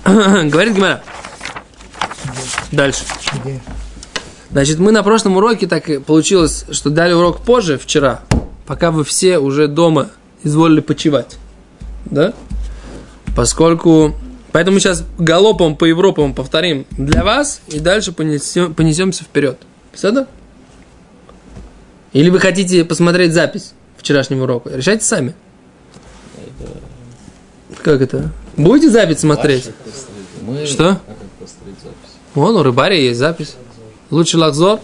Говорит 0.05 0.75
Гимара. 0.75 1.03
Дальше. 2.73 3.05
Где? 3.35 3.61
Значит, 4.51 4.79
мы 4.79 4.93
на 4.93 5.03
прошлом 5.03 5.37
уроке 5.37 5.67
так 5.67 5.89
и 5.89 5.99
получилось, 5.99 6.65
что 6.71 6.91
дали 6.91 7.13
урок 7.13 7.43
позже, 7.43 7.79
вчера, 7.79 8.23
пока 8.69 8.91
вы 8.91 9.03
все 9.03 9.39
уже 9.39 9.67
дома 9.67 10.11
изволили 10.45 10.81
почевать. 10.81 11.39
Да? 12.05 12.35
Поскольку... 13.35 14.15
Поэтому 14.53 14.79
сейчас 14.79 15.05
галопом 15.19 15.75
по 15.75 15.85
Европам 15.87 16.35
повторим 16.35 16.87
для 16.91 17.25
вас 17.25 17.61
и 17.69 17.81
дальше 17.81 18.13
понесем, 18.13 18.75
понесемся 18.75 19.25
вперед. 19.25 19.59
Все 19.93 20.27
Или 22.13 22.31
вы 22.31 22.41
хотите 22.41 22.85
посмотреть 22.85 23.33
запись 23.33 23.73
вчерашнего 23.97 24.45
урока? 24.45 24.71
Решайте 24.71 25.05
сами. 25.05 25.35
Как 27.83 28.01
это? 28.01 28.31
Будете 28.57 28.91
запись 28.91 29.21
смотреть? 29.21 29.71
Мы... 30.43 30.67
Что? 30.67 31.01
Вон, 32.35 32.57
у 32.57 32.63
рыбаря 32.63 32.97
есть 32.97 33.19
запись. 33.19 33.57
Лучше 34.11 34.37
лахзор. 34.39 34.81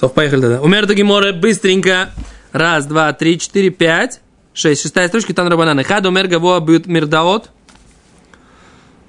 То, 0.00 0.08
поехали 0.08 0.40
тогда. 0.42 0.60
Умер 0.60 0.92
Гиморе, 0.92 1.32
быстренько. 1.32 2.10
Раз, 2.52 2.86
два, 2.86 3.12
три, 3.12 3.38
четыре, 3.38 3.70
пять, 3.70 4.20
шесть. 4.54 4.82
Шестая 4.82 5.08
строчка, 5.08 5.34
там 5.34 5.48
рабананы. 5.48 5.84
Хад 5.84 6.06
умер 6.06 6.28
гаво 6.28 6.60
бьют 6.60 6.86
мирдаот. 6.86 7.50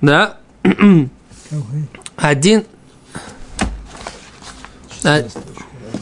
Да. 0.02 0.38
Один. 2.18 2.64
А, 5.04 5.24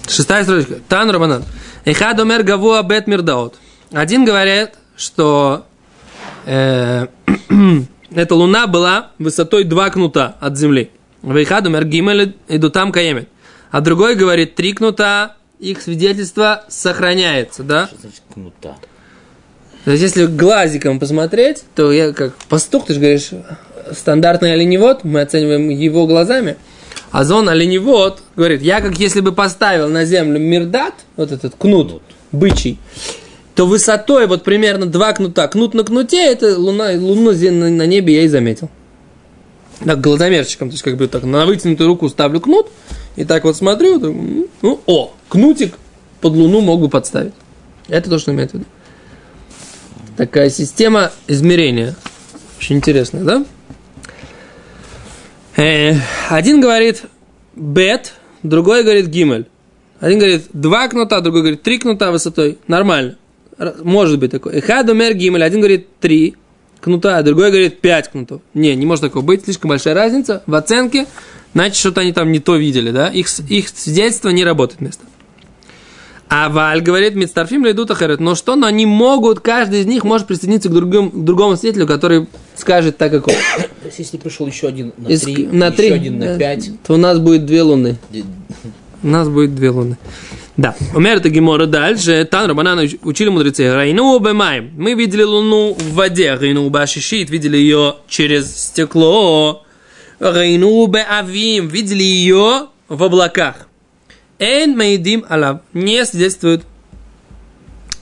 Шестая 0.07 0.43
строчка. 0.43 0.79
Тан 0.87 1.09
Рабанан. 1.09 1.43
Эхад 1.85 2.19
умер 2.19 2.43
гаво 2.43 2.81
бет 2.83 3.07
мирдаот. 3.07 3.55
Один 3.91 4.25
говорит, 4.25 4.71
что 4.95 5.65
э, 6.45 7.07
эта 8.11 8.35
луна 8.35 8.67
была 8.67 9.11
высотой 9.17 9.63
два 9.63 9.89
кнута 9.89 10.35
от 10.39 10.57
земли. 10.57 10.91
Вейхад 11.23 11.65
умер 11.67 11.85
гимель 11.85 12.35
иду 12.47 12.69
там 12.69 12.91
каемет. 12.91 13.29
А 13.71 13.81
другой 13.81 14.15
говорит, 14.15 14.55
три 14.55 14.73
кнута, 14.73 15.37
их 15.61 15.81
свидетельство 15.81 16.65
сохраняется, 16.67 17.63
да? 17.63 17.87
Что 17.87 18.01
значит 18.01 18.21
кнута? 18.33 18.77
То 19.85 19.91
есть, 19.91 20.03
если 20.03 20.25
глазиком 20.25 20.99
посмотреть, 20.99 21.63
то 21.75 21.91
я 21.91 22.13
как 22.13 22.35
пастух, 22.49 22.87
ты 22.87 22.93
же 22.93 22.99
говоришь, 22.99 23.29
стандартный 23.91 24.53
оленевод, 24.53 25.03
мы 25.03 25.21
оцениваем 25.21 25.69
его 25.69 26.07
глазами. 26.07 26.57
А 27.11 27.23
зон 27.23 27.49
оленевод 27.49 28.21
говорит, 28.35 28.61
я 28.61 28.81
как 28.81 28.97
если 28.99 29.21
бы 29.21 29.31
поставил 29.31 29.89
на 29.89 30.05
землю 30.05 30.39
мирдат, 30.39 30.93
вот 31.15 31.31
этот 31.31 31.55
кнут, 31.55 32.01
бычий, 32.31 32.79
то 33.53 33.65
высотой 33.65 34.27
вот 34.27 34.43
примерно 34.43 34.85
два 34.85 35.13
кнута. 35.13 35.47
Кнут 35.47 35.73
на 35.73 35.83
кнуте, 35.83 36.25
это 36.31 36.57
луна, 36.57 36.91
луну 36.93 37.31
на 37.31 37.85
небе 37.85 38.15
я 38.15 38.23
и 38.23 38.27
заметил. 38.27 38.69
Так, 39.83 39.99
глазомерчиком, 39.99 40.69
то 40.69 40.73
есть 40.73 40.83
как 40.83 40.95
бы 40.95 41.07
так 41.07 41.23
на 41.23 41.45
вытянутую 41.45 41.87
руку 41.87 42.07
ставлю 42.07 42.39
кнут, 42.39 42.67
и 43.15 43.25
так 43.25 43.43
вот 43.43 43.55
смотрю, 43.55 43.99
ну, 44.61 44.81
о, 44.85 45.13
кнутик 45.29 45.75
под 46.21 46.33
луну 46.33 46.61
мог 46.61 46.79
бы 46.79 46.89
подставить. 46.89 47.33
Это 47.87 48.09
то, 48.09 48.19
что 48.19 48.31
имеет 48.31 48.51
в 48.51 48.53
виду. 48.55 48.65
Такая 50.17 50.49
система 50.49 51.11
измерения. 51.27 51.95
Очень 52.59 52.77
интересная, 52.77 53.23
да? 53.23 53.45
Э, 55.57 55.93
один 56.29 56.61
говорит 56.61 57.03
бет, 57.55 58.13
другой 58.43 58.83
говорит 58.83 59.07
гимель. 59.07 59.47
Один 59.99 60.19
говорит 60.19 60.45
два 60.53 60.87
кнута, 60.87 61.21
другой 61.21 61.41
говорит 61.41 61.63
три 61.63 61.79
кнута 61.79 62.11
высотой. 62.11 62.57
Нормально. 62.67 63.17
Может 63.83 64.19
быть 64.19 64.31
такое. 64.31 64.59
Эхад 64.59 64.89
умер 64.89 65.13
гимель. 65.13 65.43
Один 65.43 65.59
говорит 65.59 65.87
три 65.99 66.35
кнута, 66.79 67.17
а 67.17 67.23
другой 67.23 67.51
говорит 67.51 67.79
пять 67.79 68.09
кнутов. 68.09 68.41
Не, 68.53 68.75
не 68.75 68.85
может 68.85 69.03
такого 69.03 69.23
быть. 69.23 69.43
Слишком 69.43 69.69
большая 69.69 69.93
разница 69.93 70.41
в 70.47 70.55
оценке. 70.55 71.05
Значит, 71.53 71.77
что-то 71.77 72.01
они 72.01 72.13
там 72.13 72.31
не 72.31 72.39
то 72.39 72.55
видели, 72.55 72.91
да? 72.91 73.07
Их, 73.09 73.27
их 73.49 73.69
свидетельство 73.69 74.29
не 74.29 74.43
работает 74.43 74.79
вместо. 74.79 75.03
А 76.33 76.47
Валь 76.47 76.81
говорит, 76.81 77.13
Мицтарфим 77.15 77.69
идут 77.69 77.91
ахарет. 77.91 78.21
Но 78.21 78.35
что? 78.35 78.55
Но 78.55 78.65
они 78.65 78.85
могут, 78.85 79.41
каждый 79.41 79.81
из 79.81 79.85
них 79.85 80.05
может 80.05 80.27
присоединиться 80.27 80.69
к, 80.69 80.73
другим, 80.73 81.11
к 81.11 81.25
другому 81.25 81.57
свидетелю, 81.57 81.85
который 81.87 82.27
скажет 82.55 82.97
так, 82.97 83.11
как 83.11 83.27
он. 83.27 83.33
То 83.33 83.87
есть, 83.87 83.99
если 83.99 84.15
пришел 84.15 84.47
еще 84.47 84.69
один 84.69 84.93
на 84.97 85.09
Из- 85.09 85.21
три, 85.23 85.45
на 85.47 85.67
еще 85.67 85.93
один 85.93 86.19
на 86.19 86.37
пять. 86.37 86.69
То 86.87 86.93
у 86.93 86.97
нас 86.97 87.19
будет 87.19 87.45
две 87.45 87.63
луны. 87.63 87.97
У 89.03 89.07
нас 89.07 89.27
будет 89.27 89.55
две 89.55 89.71
луны. 89.71 89.97
Да. 90.55 90.75
Умер 90.95 91.17
это 91.17 91.29
Гемора 91.29 91.65
дальше. 91.65 92.25
Тан 92.29 92.47
Рабанана 92.47 92.83
учили 93.03 93.27
мудрецы. 93.27 93.73
Райну 93.73 94.17
бемаем. 94.19 94.71
Мы 94.77 94.93
видели 94.93 95.23
луну 95.23 95.73
в 95.73 95.93
воде. 95.95 96.33
Райну 96.35 96.69
башишит. 96.69 97.29
Видели 97.29 97.57
ее 97.57 97.95
через 98.07 98.55
стекло. 98.55 99.65
Райну 100.21 100.85
беавим. 100.87 101.67
Видели 101.67 102.03
ее 102.03 102.67
в 102.87 103.03
облаках. 103.03 103.67
Эн 104.39 104.77
мейдим 104.77 105.25
алав. 105.27 105.61
Не 105.73 106.05
свидетельствует 106.05 106.63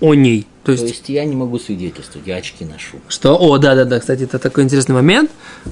о 0.02 0.14
ней. 0.14 0.46
То 0.64 0.76
То 0.76 0.84
есть, 0.84 0.94
есть 0.94 1.10
я 1.10 1.26
не 1.26 1.36
могу 1.36 1.58
свидетельствовать, 1.58 2.28
я 2.28 2.36
очки 2.36 2.64
ношу. 2.64 3.00
что? 3.08 3.36
О, 3.36 3.58
да-да-да, 3.58 4.00
кстати, 4.00 4.24
это 4.24 4.38
такой 4.38 4.66
интересный 4.66 4.94
момент. 4.94 5.32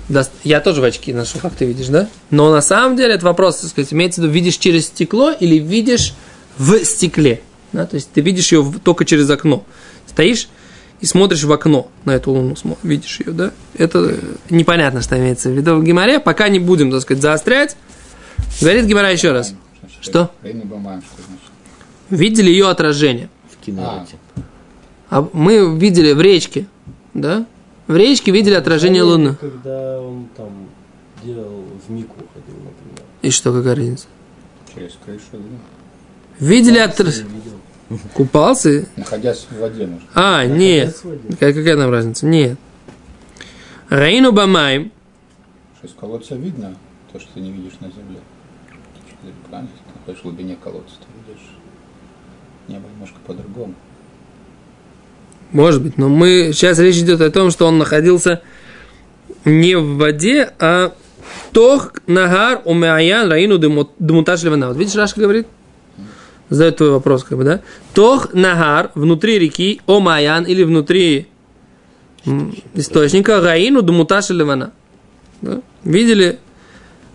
Да, 0.09 0.25
Я 0.43 0.59
тоже 0.59 0.81
в 0.81 0.85
очки 0.85 1.13
ношу, 1.13 1.37
как 1.39 1.53
ты 1.53 1.65
видишь, 1.65 1.87
да? 1.87 2.09
Но 2.31 2.51
на 2.51 2.61
самом 2.61 2.95
деле 2.97 3.13
это 3.13 3.25
вопрос, 3.25 3.57
так 3.57 3.69
сказать, 3.69 3.93
имеется 3.93 4.21
в 4.21 4.23
виду, 4.23 4.33
видишь 4.33 4.57
через 4.57 4.87
стекло 4.87 5.31
или 5.31 5.55
видишь 5.59 6.13
в 6.57 6.83
стекле. 6.83 7.41
Да? 7.73 7.85
То 7.85 7.95
есть 7.95 8.09
ты 8.11 8.21
видишь 8.21 8.51
ее 8.51 8.65
только 8.83 9.05
через 9.05 9.29
окно. 9.29 9.65
Стоишь 10.07 10.47
и 10.99 11.05
смотришь 11.05 11.43
в 11.43 11.51
окно 11.51 11.89
на 12.05 12.11
эту 12.11 12.31
луну, 12.31 12.55
видишь 12.83 13.19
ее, 13.19 13.31
да? 13.31 13.51
Это 13.75 14.17
непонятно, 14.49 15.01
что 15.01 15.17
имеется 15.17 15.49
в 15.49 15.53
виду 15.53 15.75
в 15.75 15.83
Гимаре. 15.83 16.19
Пока 16.19 16.49
не 16.49 16.59
будем, 16.59 16.91
так 16.91 17.01
сказать, 17.01 17.21
заострять. 17.21 17.77
Говорит 18.59 18.85
Гимара 18.85 19.11
еще 19.11 19.31
раз. 19.31 19.53
Что? 20.01 20.31
Видели 22.09 22.49
ее 22.49 22.69
отражение. 22.69 23.29
В 23.51 23.65
кинолете. 23.65 24.15
А 25.09 25.27
мы 25.33 25.77
видели 25.77 26.13
в 26.13 26.21
речке, 26.21 26.65
да? 27.13 27.45
В 27.87 27.95
речке 27.95 28.31
видели 28.31 28.55
отражение 28.55 29.03
луны. 29.03 29.35
Когда 29.39 30.01
он 30.01 30.27
там 30.35 30.49
делал 31.23 31.63
в 31.87 31.91
Мику 31.91 32.15
ходил, 32.33 32.55
например. 32.55 33.03
И 33.21 33.29
что, 33.29 33.53
какая 33.53 33.75
разница? 33.75 34.07
Через 34.73 34.93
крышу, 35.03 35.21
да? 35.33 35.39
Видели 36.39 36.79
отражение? 36.79 37.31
Купался? 38.13 38.85
Находясь 38.97 39.47
в 39.49 39.59
воде 39.59 39.87
нужно. 39.87 40.07
А, 40.13 40.45
нет. 40.45 40.89
Отец 40.89 41.03
водил. 41.03 41.31
Какая, 41.31 41.53
какая 41.53 41.77
там 41.77 41.91
разница? 41.91 42.25
Нет. 42.25 42.57
Раину 43.89 44.33
Бамаем. 44.33 44.91
Что 45.77 45.87
из 45.87 45.93
колодца 45.93 46.35
видно 46.35 46.75
то, 47.13 47.19
что 47.19 47.29
ты 47.33 47.39
не 47.39 47.51
видишь 47.51 47.79
на 47.79 47.87
земле. 47.87 48.19
Ты 49.21 49.29
правильно, 49.49 49.71
ты 50.05 50.13
в 50.13 50.21
глубине 50.21 50.57
колодца, 50.61 50.95
ты 50.99 51.31
видишь 51.31 51.47
небо 52.67 52.87
немножко 52.93 53.17
по-другому. 53.25 53.73
Может 55.51 55.81
быть, 55.81 55.97
но 55.97 56.09
мы 56.09 56.51
сейчас 56.53 56.79
речь 56.79 56.97
идет 56.97 57.21
о 57.21 57.31
том, 57.31 57.51
что 57.51 57.67
он 57.67 57.77
находился 57.77 58.41
не 59.45 59.75
в 59.75 59.95
воде, 59.95 60.51
а 60.59 60.93
тох 61.53 61.93
нагар 62.05 62.61
умаян 62.65 63.31
раину 63.31 63.57
дмуташ 63.57 64.43
левана. 64.43 64.67
Вот 64.67 64.77
видишь, 64.77 64.95
Раша 64.95 65.19
говорит? 65.19 65.47
Задает 66.49 66.77
твой 66.77 66.91
вопрос, 66.91 67.23
как 67.23 67.37
бы, 67.37 67.43
да? 67.43 67.61
Тох 67.93 68.33
нагар 68.33 68.91
внутри 68.95 69.37
реки 69.39 69.81
омаян 69.85 70.45
или 70.45 70.63
внутри 70.63 71.27
источника 72.73 73.41
раину 73.41 73.81
дмуташ 73.81 74.29
левана. 74.29 74.71
Да? 75.41 75.61
Видели 75.83 76.39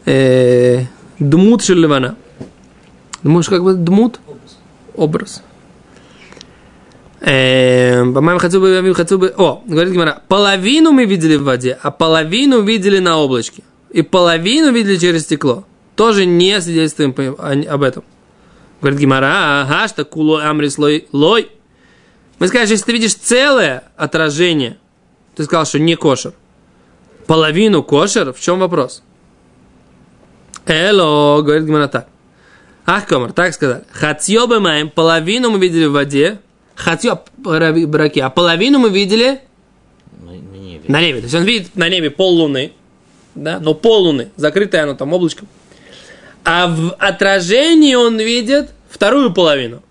э, 0.04 0.84
дмут 1.18 1.62
шелевана? 1.62 2.16
Думаешь, 3.22 3.48
как 3.48 3.62
бы 3.62 3.74
дмут? 3.74 4.20
Образ. 4.94 5.42
Эм, 7.20 8.12
По-моему, 8.14 8.40
хочу 8.40 8.60
бы, 8.60 8.94
хочу 8.94 9.18
бы... 9.18 9.32
О, 9.36 9.62
говорит 9.64 9.92
Гимара, 9.92 10.22
половину 10.28 10.92
мы 10.92 11.04
видели 11.04 11.36
в 11.36 11.44
воде, 11.44 11.78
а 11.80 11.90
половину 11.90 12.62
видели 12.62 12.98
на 12.98 13.16
облачке. 13.18 13.62
И 13.90 14.02
половину 14.02 14.72
видели 14.72 14.96
через 14.96 15.22
стекло. 15.22 15.64
Тоже 15.94 16.26
не 16.26 16.60
свидетельствуем 16.60 17.14
об 17.68 17.82
этом. 17.82 18.02
Говорит 18.82 18.98
Гимара, 18.98 19.62
ага, 19.62 19.86
что 19.86 20.04
куло 20.04 20.42
амрис 20.44 20.76
лой, 20.76 21.06
лой. 21.12 21.50
Мы 22.40 22.48
скажем, 22.48 22.72
если 22.72 22.84
ты 22.84 22.92
видишь 22.92 23.14
целое 23.14 23.84
отражение, 23.96 24.76
ты 25.36 25.44
сказал, 25.44 25.64
что 25.64 25.78
не 25.78 25.94
кошер. 25.94 26.32
Половину 27.28 27.84
кошер, 27.84 28.32
в 28.32 28.40
чем 28.40 28.58
вопрос? 28.58 29.04
Эло, 30.66 31.40
говорит 31.42 31.64
Гимара 31.64 31.86
так. 31.86 32.08
Ах, 32.84 33.06
комар, 33.06 33.32
так 33.32 33.54
сказали. 33.54 33.84
Хатьё 33.92 34.48
маем, 34.58 34.90
половину 34.90 35.50
мы 35.52 35.60
видели 35.60 35.84
в 35.84 35.92
воде. 35.92 36.40
Хатьё 36.74 37.20
браки, 37.36 38.18
а 38.18 38.30
половину 38.30 38.80
мы 38.80 38.90
видели 38.90 39.40
На, 40.20 40.32
на 40.32 40.56
небе. 40.56 40.82
на 40.88 41.00
небе. 41.00 41.18
То 41.20 41.24
есть 41.26 41.34
он 41.36 41.44
видит 41.44 41.76
на 41.76 41.88
небе 41.88 42.10
пол 42.10 42.34
луны, 42.34 42.72
да, 43.36 43.60
но 43.60 43.74
пол 43.74 44.02
луны, 44.06 44.30
закрытое 44.34 44.82
оно 44.82 44.94
там 44.94 45.12
облачком. 45.12 45.46
А 46.44 46.66
в 46.66 46.90
отражении 46.98 47.94
он 47.94 48.18
видит 48.18 48.70
вторую 48.90 49.32
половину. 49.32 49.82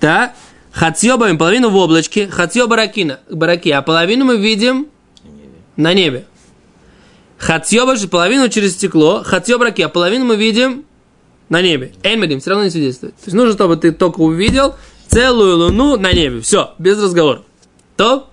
Да, 0.00 0.34
маем, 0.80 1.38
половину 1.38 1.70
в 1.70 1.76
облачке, 1.76 2.28
хатьё 2.28 2.66
баракина, 2.66 3.20
бараки, 3.30 3.70
а 3.70 3.82
половину 3.82 4.24
мы 4.24 4.36
видим 4.36 4.88
На 5.76 5.92
небе. 5.92 6.24
Хатьёба 7.38 7.96
же 7.96 8.08
половину 8.08 8.48
через 8.48 8.72
стекло, 8.72 9.22
хатьёб 9.24 9.60
раки, 9.60 9.82
а 9.82 9.88
половину 9.88 10.24
мы 10.24 10.36
видим 10.36 10.84
на 11.48 11.60
небе. 11.60 11.92
Эймедим 12.02 12.40
все 12.40 12.50
равно 12.50 12.64
не 12.64 12.70
свидетельствует. 12.70 13.14
То 13.16 13.24
есть 13.26 13.34
нужно, 13.34 13.52
чтобы 13.52 13.76
ты 13.76 13.92
только 13.92 14.20
увидел 14.20 14.76
целую 15.08 15.58
луну 15.58 15.98
на 15.98 16.12
небе. 16.12 16.40
Все, 16.40 16.74
без 16.78 17.02
разговора. 17.02 17.42
То? 17.96 18.30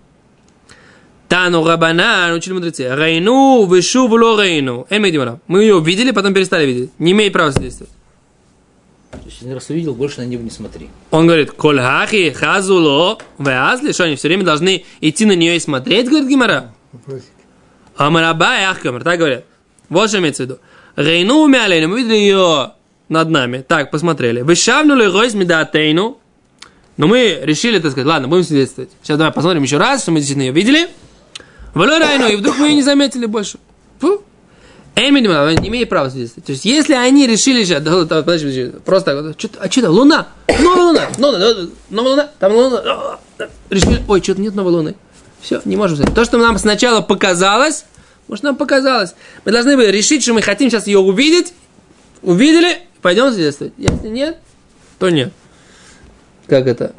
Тану 1.32 1.66
Рабана, 1.66 2.34
учили 2.36 2.56
мудрецы. 2.56 2.94
Рейну, 2.94 3.64
вышу, 3.64 4.10
вло 4.10 4.38
рейну. 4.38 4.86
Эймедим 4.90 5.40
Мы 5.48 5.62
ее 5.62 5.80
видели, 5.80 6.12
потом 6.12 6.34
перестали 6.34 6.66
видеть. 6.66 6.92
Не 7.00 7.14
имеет 7.14 7.32
права 7.32 7.54
есть 7.58 7.84
один 9.40 9.54
раз 9.54 9.70
увидел, 9.70 9.94
больше 9.94 10.20
на 10.20 10.26
небо 10.26 10.44
не 10.44 10.50
смотри. 10.50 10.90
Он 11.10 11.28
говорит, 11.28 11.52
коль 11.52 11.80
хахи 11.80 12.32
хазуло 12.32 13.18
веазли, 13.40 13.94
что 13.94 14.04
они 14.04 14.18
все 14.18 14.28
время 14.28 14.44
должны 14.44 14.84
идти 15.00 15.26
на 15.26 15.32
нее 15.32 15.56
и 15.56 15.62
смотреть, 15.62 16.10
говорит 16.10 16.28
Гимара. 16.28 16.74
Вопросик. 16.92 17.32
Амараба 17.96 18.60
и 18.60 18.64
Ахкамар, 18.64 19.02
так 19.02 19.18
говорят. 19.18 19.46
Вот 19.88 20.10
что 20.10 20.20
имеется 20.20 20.44
в 20.44 20.46
виду. 20.48 20.60
Рейну 20.98 21.44
умяли, 21.44 21.86
мы 21.86 22.00
видели 22.00 22.16
ее 22.16 22.74
над 23.08 23.30
нами. 23.30 23.64
Так, 23.66 23.90
посмотрели. 23.90 24.42
Вышавнули 24.42 25.06
ройс 25.06 25.34
медатейну. 25.34 26.20
Но 26.98 27.08
мы 27.08 27.40
решили, 27.42 27.80
так 27.80 27.92
сказать, 27.92 28.08
ладно, 28.08 28.28
будем 28.28 28.44
свидетельствовать. 28.44 28.90
Сейчас 29.02 29.18
давай 29.18 29.32
посмотрим 29.32 29.64
еще 29.64 29.78
раз, 29.78 30.02
что 30.02 30.12
мы 30.12 30.20
действительно 30.20 30.44
ее 30.44 30.52
видели. 30.52 30.90
Валой 31.74 32.00
райну, 32.00 32.28
и 32.28 32.36
вдруг 32.36 32.58
мы 32.58 32.68
ее 32.68 32.76
не 32.76 32.84
заметили 32.84 33.26
больше. 33.26 33.58
Фу. 34.00 34.24
Эминим, 34.96 35.32
она 35.32 35.54
не 35.54 35.70
имеет 35.70 35.90
права 35.90 36.10
свидетельствовать. 36.10 36.46
То 36.46 36.52
есть, 36.52 36.66
если 36.66 36.94
они 36.94 37.26
решили 37.26 37.64
сейчас, 37.64 37.82
да, 37.82 38.04
да, 38.04 38.24
подожди, 38.24 38.48
подожди, 38.48 38.72
просто 38.84 39.36
что, 39.38 39.50
а 39.60 39.72
что 39.72 39.82
там, 39.82 39.92
луна, 39.92 40.28
новая 40.60 40.84
луна, 40.84 41.08
новая, 41.18 41.40
новая, 41.40 41.70
новая 41.90 42.10
луна, 42.12 42.30
там 42.40 42.54
луна, 42.54 42.82
а, 42.84 43.20
а, 43.40 43.50
решили, 43.70 44.02
ой, 44.08 44.22
что-то 44.22 44.42
нет 44.42 44.54
новой 44.54 44.74
луны. 44.74 44.96
Все, 45.40 45.62
не 45.64 45.78
можем 45.78 45.98
сказать. 45.98 46.14
То, 46.14 46.26
что 46.26 46.38
нам 46.38 46.58
сначала 46.58 47.02
показалось, 47.02 47.86
может, 48.28 48.44
нам 48.44 48.56
показалось. 48.58 49.16
Мы 49.46 49.52
должны 49.52 49.76
были 49.78 49.88
решить, 49.88 50.24
что 50.24 50.34
мы 50.34 50.42
хотим 50.42 50.70
сейчас 50.70 50.88
ее 50.88 51.00
увидеть, 51.00 51.54
увидели, 52.22 52.80
пойдем 53.02 53.32
свидетельствовать. 53.32 53.74
Если 53.78 54.10
нет, 54.10 54.38
то 55.00 55.10
нет. 55.10 55.32
Как 56.48 56.68
это? 56.68 56.94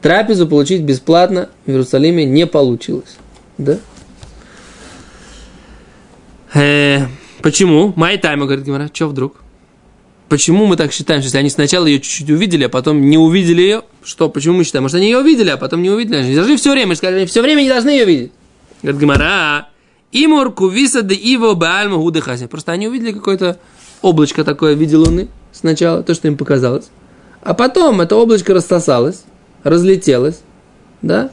Трапезу 0.00 0.48
получить 0.48 0.82
бесплатно 0.82 1.50
в 1.66 1.70
Иерусалиме 1.70 2.24
не 2.24 2.46
получилось. 2.46 3.16
Да? 3.58 3.78
Э, 6.54 7.06
почему? 7.42 7.92
Май 7.96 8.18
тайма, 8.18 8.46
говорит 8.46 8.64
Гимара, 8.64 8.90
что 8.92 9.08
вдруг? 9.08 9.36
Почему 10.28 10.64
мы 10.64 10.76
так 10.76 10.92
считаем, 10.92 11.20
что 11.20 11.26
если 11.26 11.38
они 11.38 11.50
сначала 11.50 11.86
ее 11.86 12.00
чуть-чуть 12.00 12.30
увидели, 12.30 12.64
а 12.64 12.68
потом 12.68 13.02
не 13.02 13.18
увидели 13.18 13.60
ее, 13.60 13.82
что, 14.02 14.30
почему 14.30 14.56
мы 14.56 14.64
считаем? 14.64 14.84
Может, 14.84 14.96
они 14.96 15.06
ее 15.10 15.18
увидели, 15.18 15.50
а 15.50 15.58
потом 15.58 15.82
не 15.82 15.90
увидели? 15.90 16.16
Они 16.16 16.34
должны 16.34 16.56
все 16.56 16.72
время, 16.72 16.94
сказали, 16.94 17.16
они 17.18 17.26
все 17.26 17.42
время 17.42 17.60
не 17.60 17.68
должны 17.68 17.90
ее 17.90 18.06
видеть. 18.06 18.32
Говорит 18.82 19.00
Гимара, 19.00 19.68
имур 20.10 20.52
кувиса 20.52 21.02
де 21.02 21.14
иво 21.14 21.54
баальма 21.54 21.98
гудехаси. 21.98 22.46
Просто 22.46 22.72
они 22.72 22.88
увидели 22.88 23.12
какое-то 23.12 23.58
облачко 24.00 24.42
такое 24.42 24.74
в 24.74 24.78
виде 24.78 24.96
луны 24.96 25.28
сначала, 25.52 26.02
то, 26.02 26.14
что 26.14 26.28
им 26.28 26.36
показалось. 26.36 26.86
А 27.42 27.54
потом 27.54 28.00
это 28.00 28.16
облачко 28.16 28.54
рассосалось, 28.54 29.24
разлетелось, 29.64 30.40
да, 31.02 31.30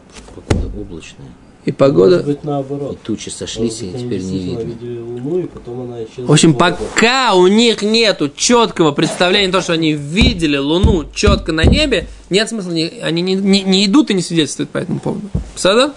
облачная. 0.77 1.27
И 1.69 1.71
погода... 1.71 2.11
Может 2.17 2.25
быть 2.27 2.39
И 2.43 2.47
наоборот. 2.47 2.99
тучи 3.03 3.29
сошлись, 3.29 3.81
и 3.81 3.85
Может 3.91 4.07
быть, 4.07 4.21
они 4.21 4.29
теперь 4.29 4.39
не 4.39 4.39
видно. 4.39 4.59
видели 4.73 4.99
Луну, 4.99 5.39
и 5.39 5.47
потом 5.47 5.81
она 5.81 6.03
исчезла. 6.03 6.25
В 6.25 6.31
общем, 6.31 6.53
пока 6.53 7.33
у 7.35 7.47
них 7.47 7.81
нету 7.81 8.29
четкого 8.35 8.91
представления, 8.91 9.51
то, 9.51 9.61
что 9.61 9.73
они 9.73 9.93
видели 9.93 10.57
Луну 10.57 11.05
четко 11.13 11.51
на 11.51 11.63
небе, 11.65 12.07
нет 12.29 12.49
смысла, 12.49 12.71
не- 12.71 12.99
они 13.01 13.21
не, 13.21 13.35
не- 13.35 13.63
не 13.63 13.85
идут 13.85 14.09
и 14.09 14.13
не 14.13 14.21
свидетельствуют 14.21 14.69
по 14.71 14.79
этому 14.79 14.99
поводу. 14.99 15.29
Сада? 15.55 15.93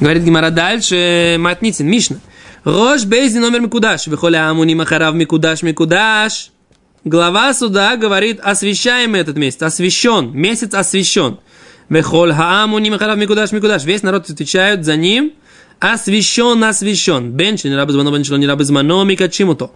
Говорит 0.00 0.22
Гимара 0.24 0.50
дальше, 0.50 1.36
Матницин, 1.38 1.86
Мишна. 1.86 2.16
Рош 2.64 3.04
Бейзи 3.04 3.38
номер 3.38 3.60
Микудаш. 3.60 4.06
Вихоля 4.06 4.48
Амуни 4.50 4.74
Махарав 4.74 5.14
Микудаш 5.14 5.62
Микудаш. 5.62 6.50
Глава 7.04 7.52
суда 7.52 7.96
говорит, 7.96 8.40
освящаемый 8.42 9.20
этот 9.20 9.36
месяц, 9.36 9.60
освящен, 9.62 10.30
месяц 10.32 10.72
освящен. 10.74 11.38
Вехоль 11.88 12.32
Хаамуни 12.32 12.90
Махарав 12.90 13.18
Микудаш 13.18 13.52
Микудаш. 13.52 13.84
Весь 13.84 14.02
народ 14.02 14.28
отвечают 14.30 14.84
за 14.84 14.96
ним, 14.96 15.32
освящен, 15.80 16.62
освящен. 16.64 17.32
Бенчи, 17.32 17.66
не 17.66 17.76
рабы 17.76 17.92
звано, 17.92 18.10
бенчи, 18.10 18.32
не 18.32 18.46
рабы 18.46 18.64
звано, 18.64 19.04
микачимуто. 19.04 19.70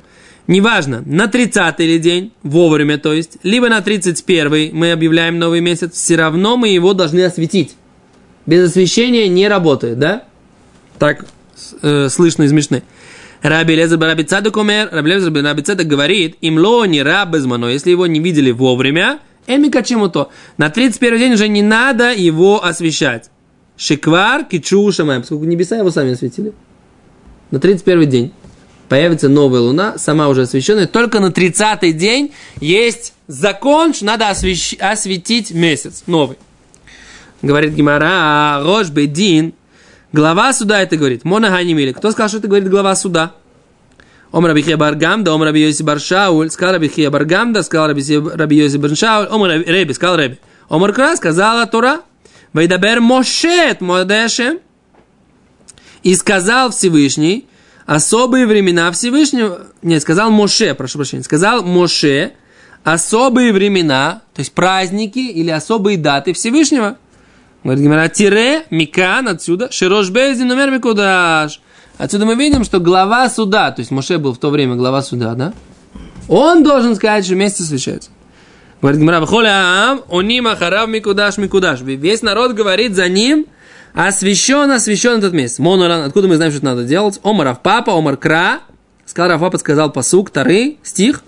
Неважно, 0.47 1.03
на 1.05 1.29
30 1.29 1.79
ли 1.81 1.99
день, 1.99 2.33
вовремя, 2.43 2.97
то 2.97 3.13
есть, 3.13 3.37
либо 3.43 3.69
на 3.69 3.83
31 3.83 4.75
мы 4.75 4.93
объявляем 4.93 5.39
новый 5.39 5.61
месяц, 5.61 5.93
все 5.93 6.17
равно 6.17 6.57
мы 6.57 6.69
его 6.69 6.95
должны 6.95 7.21
осветить. 7.21 7.77
Без 8.47 8.71
освещения 8.71 9.29
не 9.29 9.47
работает, 9.47 9.99
да? 9.99 10.25
Так 10.99 11.27
э, 11.83 12.09
слышно 12.09 12.45
из 12.45 12.53
Мишны. 12.53 12.83
Раби 13.43 13.77
Лезер 13.77 14.01
Раби 14.01 14.25
Цадок 14.25 14.57
умер, 14.57 14.89
Раби 14.91 15.11
Лезер 15.11 15.33
Раби 15.35 15.63
Цадок 15.63 15.87
говорит, 15.87 16.37
им 16.41 16.59
ло 16.59 16.87
не 16.87 17.03
раб 17.03 17.29
без 17.29 17.45
мано, 17.45 17.67
если 17.67 17.91
его 17.91 18.07
не 18.07 18.19
видели 18.19 18.51
вовремя, 18.51 19.21
Эмика 19.49 19.83
чему 19.83 20.09
то. 20.09 20.31
На 20.59 20.71
31 20.71 21.19
день 21.19 21.33
уже 21.33 21.49
не 21.49 21.63
надо 21.63 22.13
его 22.13 22.65
освещать. 22.65 23.31
Шиквар, 23.77 24.45
кичу, 24.45 24.93
шамаем. 24.93 25.23
Поскольку 25.23 25.45
небеса 25.45 25.77
его 25.77 25.91
сами 25.91 26.13
осветили. 26.13 26.53
На 27.51 27.59
31 27.59 28.09
день 28.09 28.33
появится 28.89 29.29
новая 29.29 29.61
луна, 29.61 29.97
сама 29.97 30.29
уже 30.29 30.43
освещенная. 30.43 30.87
Только 30.87 31.21
на 31.21 31.33
30 31.33 31.97
день 31.97 32.33
есть 32.61 33.15
закон, 33.27 33.95
что 33.95 34.05
надо 34.05 34.29
освещ... 34.29 34.75
осветить 34.79 35.51
месяц 35.51 36.05
новый. 36.07 36.37
Говорит 37.41 37.73
Гимара, 37.73 38.61
Рош 38.63 38.91
Бедин, 38.91 39.55
глава 40.13 40.53
суда 40.53 40.83
это 40.83 40.97
говорит. 40.97 41.25
Мона 41.25 41.51
Ханимили. 41.51 41.93
Кто 41.93 42.11
сказал, 42.11 42.29
что 42.29 42.39
это 42.39 42.49
говорит 42.49 42.69
глава 42.69 42.95
суда? 42.97 43.33
Ом 44.31 44.45
Раби 44.45 44.63
Хия 44.63 44.77
Баргамда, 44.77 45.33
Ом 45.33 45.43
Раби 45.43 45.61
Йоси 45.61 45.83
Баршауль, 45.83 46.51
сказал 46.51 46.75
Раби 46.75 46.89
Хия 46.89 47.11
Баргамда, 47.11 47.63
сказал 47.63 47.89
Раби 47.89 48.03
Си- 48.03 48.19
Раби 48.19 48.57
Йоси 48.57 48.77
Баршауль, 48.77 49.27
Ом 49.31 49.45
Раби 49.45 49.93
сказал 49.95 50.19
Реби. 50.19 50.39
Омар 50.69 50.93
Кра 50.93 51.17
сказала 51.17 51.67
Тора, 51.67 52.03
Вайдабер 52.53 53.01
Мошет 53.01 53.81
Модешем, 53.81 54.59
и 56.03 56.15
сказал 56.15 56.71
Всевышний, 56.71 57.47
особые 57.87 58.47
времена 58.47 58.93
Всевышнего, 58.93 59.69
нет, 59.83 60.03
сказал 60.03 60.31
Моше, 60.31 60.75
прошу 60.75 60.99
прощения, 60.99 61.23
сказал 61.23 61.63
Моше, 61.65 62.33
особые 62.85 63.53
времена, 63.53 64.23
то 64.35 64.41
есть 64.41 64.53
праздники 64.53 65.19
или 65.19 65.51
особые 65.51 65.97
даты 65.97 66.35
Всевышнего. 66.35 66.99
Говорит 67.65 67.83
Гимара, 67.83 68.09
тире, 68.09 68.65
микан, 68.71 69.27
отсюда, 69.27 69.73
широш 69.73 70.11
бейзи, 70.11 70.43
номер 70.45 70.71
микудаш. 70.71 71.61
Отсюда 71.99 72.27
мы 72.27 72.37
видим, 72.37 72.65
что 72.65 72.79
глава 72.79 73.29
суда, 73.29 73.73
то 73.73 73.81
есть 73.81 73.91
Моше 73.91 74.19
был 74.19 74.33
в 74.33 74.39
то 74.39 74.51
время 74.51 74.77
глава 74.77 75.03
суда, 75.03 75.35
да? 75.35 75.53
Он 76.29 76.63
должен 76.63 76.95
сказать, 76.95 77.25
что 77.25 77.35
месяц 77.35 77.61
освещается. 77.61 78.11
Говорит 78.81 79.01
Гимара, 79.01 79.27
«Вхолям, 79.27 80.03
оним 80.09 80.47
ахарав 80.47 80.89
микудаш 80.89 81.39
микудаш». 81.39 81.81
Весь 81.81 82.23
народ 82.23 82.53
говорит 82.53 82.95
за 82.95 83.09
ним, 83.09 83.47
освящен, 83.95 84.71
освящен 84.71 85.19
этот 85.19 85.33
месяц. 85.33 85.59
Моноран, 85.59 86.05
откуда 86.05 86.29
мы 86.29 86.37
знаем, 86.37 86.53
что 86.53 86.59
это 86.59 86.67
надо 86.67 86.85
делать? 86.85 87.19
Омаров 87.25 87.61
папа, 87.63 87.99
Омар 87.99 88.17
кра. 88.17 88.61
Сказал 89.05 89.31
Раф 89.31 89.41
папа, 89.41 89.59
сказал 89.59 89.91
посук, 89.91 90.31
тары, 90.31 90.77
стих. 90.85 91.23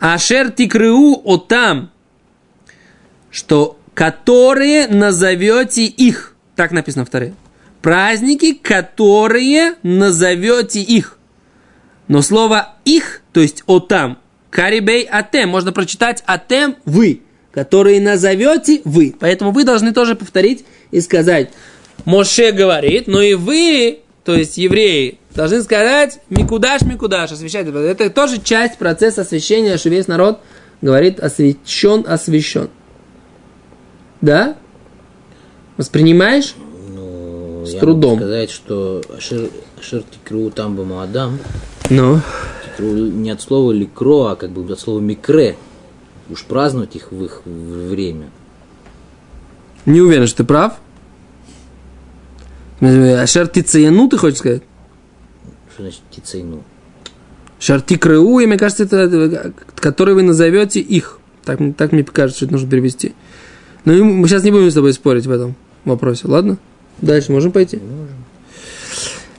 Ашер 0.00 0.50
тикрыу 0.50 1.22
отам, 1.24 1.90
что 3.30 3.78
которые 3.94 4.88
назовете 4.88 5.84
их. 5.84 6.34
Так 6.56 6.72
написано 6.72 7.04
в 7.04 7.10
Таре. 7.10 7.34
Праздники, 7.82 8.52
которые 8.52 9.74
назовете 9.82 10.80
их. 10.80 11.18
Но 12.08 12.22
слово 12.22 12.74
их, 12.84 13.22
то 13.32 13.40
есть 13.40 13.62
отам, 13.66 14.18
карибей 14.50 15.08
атем, 15.10 15.48
можно 15.48 15.72
прочитать 15.72 16.22
атем 16.26 16.76
вы, 16.84 17.22
которые 17.52 18.00
назовете 18.00 18.82
вы. 18.84 19.14
Поэтому 19.18 19.52
вы 19.52 19.64
должны 19.64 19.92
тоже 19.92 20.14
повторить 20.14 20.64
и 20.90 21.00
сказать, 21.00 21.50
Моше 22.04 22.52
говорит, 22.52 23.06
но 23.06 23.22
и 23.22 23.34
вы, 23.34 24.00
то 24.24 24.34
есть 24.34 24.58
евреи, 24.58 25.18
должны 25.34 25.62
сказать 25.62 26.20
Микудаш, 26.28 26.82
Микудаш, 26.82 27.32
освящать. 27.32 27.66
Это 27.68 28.10
тоже 28.10 28.40
часть 28.42 28.78
процесса 28.78 29.22
освящения, 29.22 29.76
что 29.78 29.88
весь 29.88 30.08
народ 30.08 30.40
говорит 30.82 31.20
освящен, 31.20 32.04
освящен. 32.06 32.70
Да? 34.20 34.56
Воспринимаешь? 35.76 36.54
Ну, 37.60 37.66
С 37.66 37.74
я 37.74 37.80
трудом. 37.80 38.10
могу 38.12 38.22
сказать, 38.22 38.50
что 38.50 39.02
Ашер, 39.14 39.50
ашер 39.78 40.02
тикру 40.02 40.50
там 40.50 40.76
бы 40.76 41.02
Адам, 41.02 41.38
Ну. 41.90 42.20
тикру 42.64 42.88
не 42.88 43.30
от 43.30 43.42
слова 43.42 43.70
ликро, 43.70 44.30
а 44.32 44.36
как 44.36 44.50
бы 44.50 44.70
от 44.72 44.80
слова 44.80 44.98
микре. 45.00 45.56
Уж 46.30 46.44
праздновать 46.44 46.96
их 46.96 47.12
в 47.12 47.22
их 47.22 47.42
время. 47.44 48.30
Не 49.84 50.00
уверен, 50.00 50.26
что 50.26 50.38
ты 50.38 50.44
прав. 50.44 50.74
Ашер 52.80 53.48
тицеяну, 53.48 54.08
ты 54.08 54.16
хочешь 54.16 54.38
сказать? 54.38 54.62
Что 55.74 55.82
значит 55.82 56.00
тицейну? 56.10 56.64
Шарти 57.58 57.96
крыу, 57.98 58.38
и 58.40 58.46
мне 58.46 58.56
кажется, 58.56 58.84
это, 58.84 58.96
э, 58.96 59.52
который 59.74 60.14
вы 60.14 60.22
назовете 60.22 60.80
их. 60.80 61.18
Так, 61.44 61.58
так 61.76 61.92
мне 61.92 62.04
кажется, 62.04 62.38
что 62.38 62.46
это 62.46 62.54
нужно 62.54 62.70
перевести. 62.70 63.14
Но 63.84 63.92
и 63.92 64.00
мы 64.02 64.26
сейчас 64.28 64.44
не 64.44 64.50
будем 64.50 64.70
с 64.70 64.74
тобой 64.74 64.94
спорить 64.94 65.26
в 65.26 65.30
этом 65.30 65.54
вопросе, 65.84 66.22
ладно? 66.26 66.56
Дальше 67.00 67.32
можем 67.32 67.52
пойти? 67.52 67.78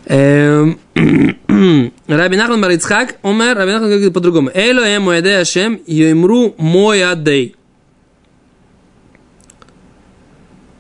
Эм, 0.06 0.80
Раби 2.08 2.38
Нахман 2.38 2.60
Марицхак, 2.60 3.18
Омер, 3.22 3.56
Раби 3.56 3.72
Нахман 3.72 3.90
говорит 3.90 4.14
по-другому. 4.14 4.50
Эло 4.54 4.82
эм 4.82 5.04
моэдей 5.04 5.42
Ашем, 5.42 5.80
йоймру 5.86 6.56
мой 6.58 7.04
адей. 7.04 7.56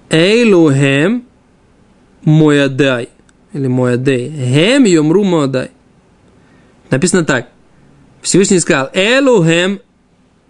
Эйлухем 0.09 1.23
моядай. 2.23 3.09
Или 3.53 3.67
моядей. 3.67 4.29
Хем 4.29 4.83
йомру 4.83 5.23
моядай. 5.23 5.71
Написано 6.89 7.25
так. 7.25 7.47
Всевышний 8.21 8.59
сказал, 8.59 8.89
Элухем 8.93 9.79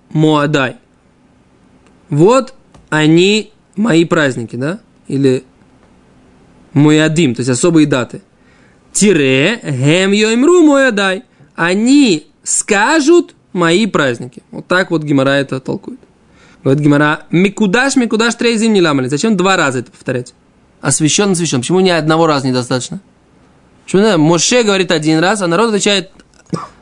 моадай. 0.09 0.75
Вот 2.09 2.53
они 2.89 3.51
мои 3.75 4.03
праздники, 4.03 4.55
да? 4.55 4.79
Или 5.07 5.43
моядим, 6.73 7.35
то 7.35 7.41
есть 7.41 7.49
особые 7.49 7.87
даты. 7.87 8.21
Тире, 8.91 9.59
хем 9.63 10.11
йоймру 10.11 10.63
моядай. 10.63 11.23
Они 11.55 12.27
скажут 12.43 13.35
мои 13.53 13.85
праздники. 13.85 14.43
Вот 14.51 14.67
так 14.67 14.91
вот 14.91 15.03
Гимара 15.03 15.31
это 15.31 15.59
толкует. 15.59 15.99
Говорит 16.63 16.83
Гимара, 16.83 17.21
микудаш, 17.31 17.95
микудаш, 17.95 18.35
трейзим 18.35 18.73
не 18.73 18.81
ламали. 18.81 19.07
Зачем 19.07 19.35
два 19.35 19.57
раза 19.57 19.79
это 19.79 19.91
повторять? 19.91 20.33
Освящен, 20.81 21.31
освящен. 21.31 21.61
Почему 21.61 21.79
ни 21.79 21.89
одного 21.89 22.27
раза 22.27 22.47
недостаточно? 22.47 23.01
Почему 23.85 24.03
да, 24.03 24.17
Моше 24.17 24.63
говорит 24.63 24.91
один 24.91 25.19
раз, 25.19 25.41
а 25.41 25.47
народ 25.47 25.69
отвечает 25.69 26.11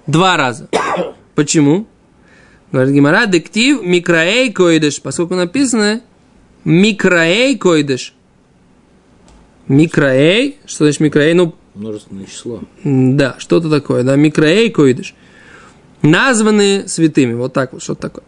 два 0.06 0.38
раза. 0.38 0.68
Почему? 1.36 1.88
Говорит 2.72 2.94
Гимара, 2.94 3.26
дектив 3.26 3.82
микраэй 3.82 4.52
койдыш. 4.52 5.02
Поскольку 5.02 5.36
написано 5.36 6.02
микраэй 6.66 7.58
койдыш. 7.58 8.14
Микраэй, 9.70 10.58
что 10.66 10.84
значит 10.84 11.00
микраэй? 11.00 11.34
Ну, 11.34 11.56
Множественное 11.76 12.26
число. 12.26 12.62
Да, 12.84 13.36
что-то 13.38 13.70
такое, 13.70 14.04
да, 14.04 14.18
микроэй 14.18 14.70
койдыш. 14.70 15.16
Названы 16.02 16.88
святыми, 16.88 17.34
вот 17.36 17.54
так 17.54 17.72
вот, 17.72 17.82
что-то 17.82 18.02
такое. 18.02 18.24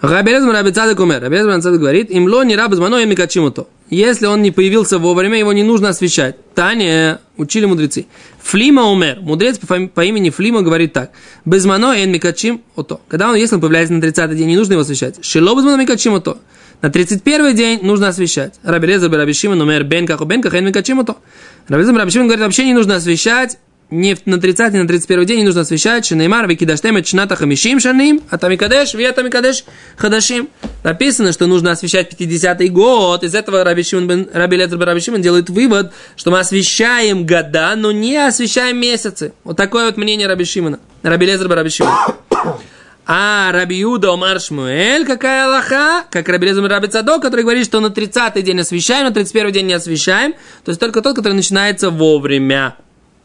Рабелезм 0.00 0.50
Рабицадек 0.50 0.98
умер. 0.98 1.20
Рабелезм 1.20 1.48
Рабицадек 1.48 1.78
говорит, 1.78 2.10
им 2.10 2.26
ло 2.26 2.42
не 2.42 2.56
раб 2.56 2.72
змано 2.72 2.96
и 2.96 3.50
то. 3.50 3.68
Если 3.90 4.26
он 4.26 4.40
не 4.40 4.50
появился 4.50 4.98
вовремя, 4.98 5.38
его 5.38 5.52
не 5.52 5.62
нужно 5.62 5.90
освещать. 5.90 6.36
Таня, 6.54 7.20
учили 7.36 7.66
мудрецы. 7.66 8.06
Флима 8.40 8.84
умер. 8.84 9.18
Мудрец 9.20 9.58
по, 9.58 9.78
по 9.88 10.04
имени 10.04 10.30
Флима 10.30 10.62
говорит 10.62 10.92
так. 10.94 11.10
Безмано 11.44 11.92
и 11.92 12.06
микачим 12.06 12.62
ото. 12.76 13.00
Когда 13.08 13.28
он, 13.28 13.34
если 13.34 13.56
он 13.56 13.60
появляется 13.60 13.92
на 13.92 14.00
30 14.00 14.36
день, 14.36 14.48
не 14.48 14.56
нужно 14.56 14.72
его 14.72 14.82
освещать. 14.82 15.22
Шило 15.22 15.54
безмано 15.54 15.80
микачим 15.80 16.14
ото. 16.14 16.38
На 16.82 16.90
31 16.90 17.54
день 17.54 17.80
нужно 17.82 18.08
освещать. 18.08 18.54
Рабелеза 18.62 19.08
Рабишима 19.08 19.54
умер 19.54 19.84
бен 19.84 20.06
как 20.06 20.24
бен 20.26 20.42
как 20.42 20.52
микачим 20.54 21.00
ото. 21.00 21.16
Рабелеза 21.68 21.92
Рабишима 21.94 22.24
говорит, 22.24 22.44
вообще 22.44 22.64
не 22.64 22.74
нужно 22.74 22.96
освещать 22.96 23.58
не 23.90 24.16
на 24.24 24.40
30 24.40 24.72
на 24.72 24.86
31 24.86 25.26
день 25.26 25.38
не 25.38 25.44
нужно 25.44 25.62
освещать, 25.62 26.06
что 26.06 26.16
Неймар, 26.16 26.46
Викидаштем, 26.48 27.02
Чната 27.02 27.36
Хамишим 27.36 27.80
Шаним, 27.80 28.20
а 28.30 28.38
Тамикадеш, 28.38 28.94
Вета 28.94 29.22
Микадеш 29.22 29.64
Хадашим. 29.96 30.48
Написано, 30.84 31.32
что 31.32 31.46
нужно 31.46 31.72
освещать 31.72 32.12
50-й 32.12 32.68
год. 32.68 33.24
Из 33.24 33.34
этого 33.34 33.64
Раби 33.64 33.82
Шимон 33.82 34.28
Раби 34.32 34.56
Лезер 34.56 34.78
Раби 34.78 35.00
делает 35.20 35.50
вывод, 35.50 35.92
что 36.16 36.30
мы 36.30 36.38
освещаем 36.38 37.26
года, 37.26 37.74
но 37.76 37.92
не 37.92 38.16
освещаем 38.16 38.78
месяцы. 38.78 39.32
Вот 39.44 39.56
такое 39.56 39.86
вот 39.86 39.96
мнение 39.96 40.28
Раби 40.28 40.44
Шимона. 40.44 40.78
Раби 41.02 41.26
Лезер 41.26 41.48
Раби. 41.48 41.70
А 43.12 43.50
Раби 43.50 43.74
Юда 43.74 44.12
Омар 44.12 44.38
Шмуэль, 44.38 45.04
какая 45.04 45.46
Аллаха? 45.46 46.04
Как 46.12 46.28
Раби 46.28 46.46
Лезер 46.46 46.62
бен 46.62 46.70
Раби 46.70 46.86
Цадок, 46.86 47.20
который 47.20 47.40
говорит, 47.40 47.64
что 47.64 47.80
на 47.80 47.88
30-й 47.88 48.40
день 48.42 48.60
освещаем, 48.60 49.04
на 49.04 49.10
31-й 49.10 49.50
день 49.50 49.66
не 49.66 49.72
освещаем. 49.72 50.34
То 50.64 50.68
есть 50.68 50.80
только 50.80 51.02
тот, 51.02 51.16
который 51.16 51.32
начинается 51.32 51.90
вовремя 51.90 52.76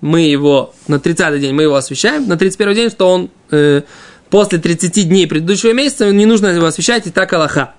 мы 0.01 0.21
его 0.21 0.73
на 0.87 0.99
30 0.99 1.39
день 1.39 1.53
мы 1.53 1.61
его 1.61 1.75
освещаем, 1.75 2.27
на 2.27 2.35
31 2.35 2.73
день, 2.73 2.89
что 2.89 3.07
он 3.07 3.29
э, 3.51 3.83
после 4.31 4.57
30 4.57 5.07
дней 5.07 5.27
предыдущего 5.27 5.71
месяца 5.71 6.11
не 6.11 6.25
нужно 6.25 6.47
его 6.47 6.65
освещать, 6.65 7.05
и 7.05 7.11
так 7.11 7.31
Аллаха. 7.33 7.75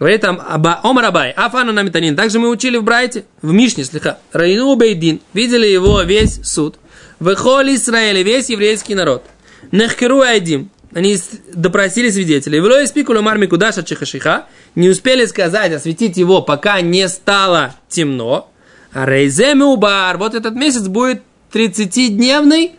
Говорит 0.00 0.22
там 0.22 0.42
Аба, 0.44 0.80
Омар 0.82 1.04
Абай, 1.04 1.30
Афану 1.30 1.70
Намитанин. 1.70 2.16
Также 2.16 2.40
мы 2.40 2.48
учили 2.48 2.78
в 2.78 2.82
Брайте, 2.82 3.26
в 3.42 3.52
Мишне, 3.52 3.84
слегка. 3.84 4.18
Райну 4.32 4.74
Бейдин. 4.74 5.20
Видели 5.34 5.68
его 5.68 6.02
весь 6.02 6.40
суд. 6.42 6.80
Вехоли 7.20 7.76
Израиле, 7.76 8.24
весь 8.24 8.50
еврейский 8.50 8.96
народ. 8.96 9.22
Нехкеру 9.70 10.22
Айдим. 10.22 10.72
Они 10.94 11.18
допросили 11.52 12.10
свидетелей. 12.10 12.60
Вло 12.60 12.82
испикулу 12.82 13.20
марми 13.20 13.46
кудаша 13.46 13.82
чехашиха. 13.82 14.46
Не 14.74 14.88
успели 14.88 15.26
сказать, 15.26 15.72
осветить 15.72 16.16
его, 16.16 16.40
пока 16.40 16.80
не 16.80 17.08
стало 17.08 17.74
темно. 17.88 18.50
А 18.92 19.04
рейземе 19.04 19.64
убар. 19.64 20.16
Вот 20.16 20.34
этот 20.34 20.54
месяц 20.54 20.88
будет 20.88 21.22
30-дневный, 21.52 22.72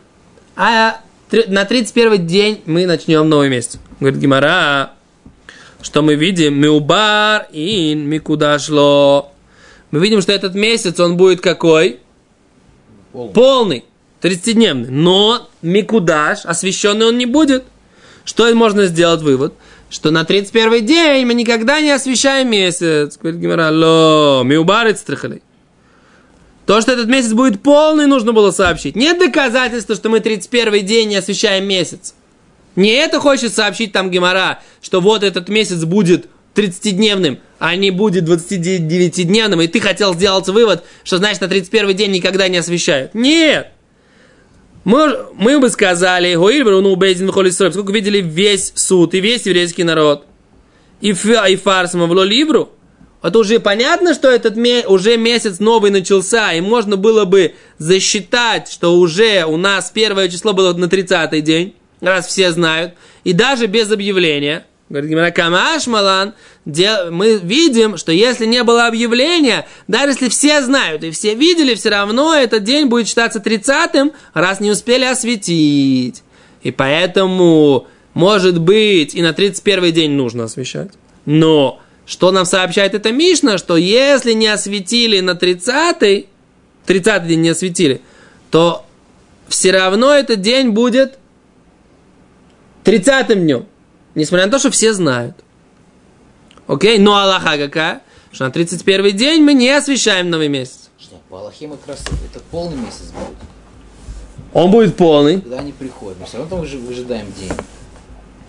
а 0.56 1.02
на 1.48 1.65
31 1.65 2.26
день 2.26 2.62
мы 2.65 2.86
начнем 2.86 3.28
новый 3.30 3.50
месяц. 3.50 3.78
Говорит 4.00 4.19
Гимара, 4.19 4.93
Что 5.82 6.02
мы 6.02 6.15
видим? 6.15 6.60
Миубар 6.60 7.48
ин 7.52 8.08
микуда 8.08 8.58
шло. 8.60 9.32
Мы 9.91 10.00
видим, 10.00 10.22
что 10.22 10.32
этот 10.32 10.56
месяц, 10.56 11.00
он 11.00 11.15
будет 11.15 11.41
какой? 11.41 12.00
Полный. 13.12 13.34
Полный. 13.34 13.86
30-дневный. 14.22 14.89
Но 14.89 15.48
микудаш, 15.62 16.45
освященный 16.45 17.08
он 17.08 17.17
не 17.17 17.26
будет. 17.26 17.63
Что 18.26 18.54
можно 18.54 18.86
сделать 18.86 19.22
вывод? 19.22 19.54
Что 19.90 20.12
на 20.12 20.24
31 20.24 20.86
день 20.86 21.26
мы 21.26 21.34
никогда 21.34 21.82
не 21.82 21.92
освещаем 21.92 22.50
месяц. 22.50 23.18
Говорит 23.18 23.42
Гимара, 23.42 23.72
ло, 23.72 24.44
миубарец 24.44 25.02
трахали. 25.02 25.42
То, 26.66 26.80
что 26.82 26.92
этот 26.92 27.08
месяц 27.08 27.34
будет 27.34 27.64
полный, 27.64 28.06
нужно 28.06 28.32
было 28.32 28.52
сообщить. 28.52 28.96
Нет 28.96 29.18
доказательства, 29.18 29.96
что 29.96 30.10
мы 30.10 30.20
31 30.20 30.86
день 30.86 31.10
не 31.10 31.16
освещаем 31.16 31.68
месяц. 31.68 32.14
Не 32.76 32.92
это 32.92 33.20
хочет 33.20 33.54
сообщить 33.54 33.92
там 33.92 34.12
Гемора, 34.12 34.60
что 34.80 35.02
вот 35.02 35.24
этот 35.24 35.50
месяц 35.50 35.84
будет 35.84 36.28
30-дневным, 36.54 37.40
а 37.58 37.76
не 37.76 37.90
будет 37.90 38.26
29-дневным, 38.26 39.64
и 39.64 39.68
ты 39.68 39.80
хотел 39.80 40.14
сделать 40.14 40.48
вывод, 40.48 40.84
что 41.04 41.18
значит 41.18 41.42
на 41.42 41.48
31 41.48 41.96
день 41.96 42.12
никогда 42.12 42.48
не 42.48 42.58
освещают. 42.58 43.16
Нет! 43.16 43.72
Мы, 44.84 45.28
мы 45.36 45.60
бы 45.60 45.70
сказали, 45.70 46.34
ну 46.82 46.96
Бейзин 46.96 47.32
Холисрой, 47.32 47.72
сколько 47.72 47.92
видели 47.92 48.22
весь 48.22 48.72
суд 48.76 49.13
и 49.13 49.20
весь 49.20 49.46
еврейский 49.46 49.84
народ. 49.84 50.26
И, 51.02 51.10
и 51.10 51.56
фарс 51.56 51.94
Мавло 51.94 52.24
Ливру. 52.24 52.70
Это 53.22 53.39
уже 53.39 53.60
понятно, 53.60 54.13
что 54.13 54.30
этот 54.30 54.56
уже 54.88 55.18
месяц 55.18 55.60
новый 55.60 55.92
начался, 55.92 56.54
и 56.54 56.62
можно 56.62 56.96
было 56.96 57.26
бы 57.26 57.56
засчитать, 57.78 58.72
что 58.72 58.98
уже 58.98 59.44
у 59.44 59.58
нас 59.58 59.92
первое 59.94 60.30
число 60.30 60.54
было 60.54 60.74
на 60.74 60.86
30-й 60.86 61.42
день, 61.42 61.76
раз 62.00 62.28
все 62.28 62.52
знают, 62.52 62.94
и 63.26 63.34
даже 63.34 63.65
без 63.65 63.92
объявления. 63.92 64.65
Говорит 64.89 65.12
Гимара, 65.12 65.30
Камаш 65.30 65.86
Малан, 65.86 66.34
мы 66.65 67.39
видим, 67.43 67.97
что 67.97 68.12
если 68.12 68.47
не 68.47 68.63
было 68.63 68.88
объявления, 68.88 69.67
даже 69.88 70.13
если 70.13 70.30
все 70.30 70.63
знают 70.63 71.04
и 71.04 71.12
все 71.12 71.36
видели, 71.36 71.75
все 71.75 71.89
равно 71.89 72.34
этот 72.34 72.63
день 72.63 72.88
будет 72.88 73.08
считаться 73.08 73.39
30-м, 73.39 74.12
раз 74.34 74.60
не 74.60 74.71
успели 74.71 75.06
осветить. 75.06 76.23
И 76.63 76.71
поэтому, 76.71 77.88
может 78.15 78.60
быть, 78.60 79.13
и 79.13 79.21
на 79.21 79.32
31 79.34 79.93
день 79.93 80.12
нужно 80.12 80.45
освещать. 80.45 80.89
Но, 81.25 81.80
что 82.08 82.32
нам 82.32 82.45
сообщает 82.45 82.95
эта 82.95 83.12
Мишна, 83.12 83.60
что 83.60 83.78
если 83.78 84.34
не 84.34 84.47
осветили 84.47 85.19
на 85.19 85.32
30-й, 85.32 86.28
30 86.88 87.28
день 87.28 87.41
не 87.41 87.49
осветили, 87.49 88.02
то 88.49 88.88
все 89.47 89.71
равно 89.71 90.12
этот 90.12 90.41
день 90.41 90.69
будет 90.69 91.19
30 92.84 93.39
днем. 93.39 93.67
Несмотря 94.15 94.45
на 94.48 94.52
то, 94.52 94.60
что 94.60 94.72
все 94.72 94.93
знают. 94.93 95.36
Окей? 96.67 96.98
Но 97.00 97.15
Аллаха 97.17 97.58
какая? 97.58 98.02
Что 98.32 98.45
на 98.45 98.52
31 98.52 99.15
день 99.17 99.41
мы 99.43 99.54
не 99.54 99.69
освещаем 99.72 100.30
новый 100.30 100.50
месяц. 100.50 100.89
Что, 101.00 101.15
По 101.30 101.39
Аллахе 101.39 101.67
мы 101.67 101.78
как 101.78 101.89
раз 101.89 102.02
это 102.32 102.43
полный 102.52 102.78
месяц 102.78 103.12
будет. 103.13 103.38
Он 104.54 104.72
будет 104.72 104.95
полный. 104.95 105.41
Когда 105.41 105.60
они 105.60 105.72
приходят. 105.72 106.19
Мы 106.19 106.26
все 106.26 106.38
равно 106.38 106.50
там 106.58 106.65
выжи- 106.65 106.80
выжидаем 106.80 107.28
день. 107.39 107.52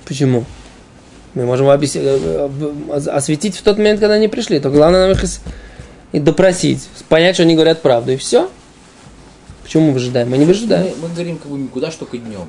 Почему? 0.05 0.45
Мы 1.35 1.47
можем 1.47 1.69
объяс- 1.69 1.97
э, 1.97 2.49
э, 2.91 3.09
осветить 3.11 3.57
в 3.57 3.63
тот 3.63 3.77
момент, 3.79 4.01
когда 4.01 4.15
они 4.15 4.29
пришли. 4.29 4.59
То 4.61 4.71
главное 4.71 5.03
нам 5.07 5.13
их 5.13 5.23
и 6.13 6.19
допросить, 6.19 6.89
понять, 7.09 7.37
что 7.37 7.45
они 7.45 7.55
говорят 7.55 7.83
правду, 7.83 8.13
и 8.13 8.17
все. 8.17 8.51
Почему 9.63 9.89
мы 9.89 9.93
выжидаем? 9.93 10.29
Мы 10.31 10.39
не 10.39 10.45
выжидаем. 10.45 10.93
Мы, 11.01 11.09
мы 11.09 11.15
говорим 11.15 11.39
как 11.39 11.51
бы 11.53 11.57
никуда, 11.59 11.91
что 11.91 12.01
только 12.01 12.19
днем. 12.19 12.49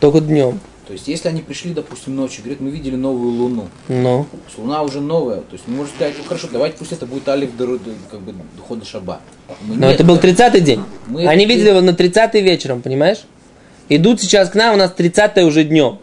Только 0.00 0.20
днем. 0.20 0.58
То 0.86 0.92
есть, 0.92 1.08
если 1.08 1.28
они 1.28 1.42
пришли, 1.42 1.72
допустим, 1.74 2.14
ночью, 2.14 2.44
говорят, 2.44 2.60
мы 2.60 2.70
видели 2.70 2.94
новую 2.94 3.32
луну. 3.32 3.68
Но. 3.88 4.26
Есть, 4.46 4.56
луна 4.56 4.82
уже 4.82 5.00
новая. 5.00 5.38
То 5.38 5.52
есть, 5.52 5.64
мы 5.66 5.78
можем 5.78 5.92
сказать, 5.94 6.14
ну 6.16 6.24
хорошо, 6.24 6.48
давайте 6.52 6.76
пусть 6.78 6.92
это 6.92 7.06
будет 7.06 7.28
алиф 7.28 7.50
как 8.10 8.20
бы 8.20 8.32
дохода 8.56 8.84
шаба. 8.84 9.20
Мы 9.62 9.74
Но 9.74 9.86
нет, 9.86 9.96
это 9.96 10.04
был 10.04 10.16
30-й 10.16 10.60
день. 10.60 10.84
Мы- 11.08 11.26
Они 11.26 11.44
видели 11.44 11.70
его 11.70 11.80
на 11.80 11.90
30-й 11.90 12.40
вечером, 12.40 12.82
понимаешь? 12.82 13.24
Идут 13.88 14.20
сейчас 14.20 14.50
к 14.50 14.54
нам, 14.54 14.74
у 14.74 14.76
нас 14.76 14.92
30-е 14.96 15.44
уже 15.44 15.64
днем. 15.64 15.98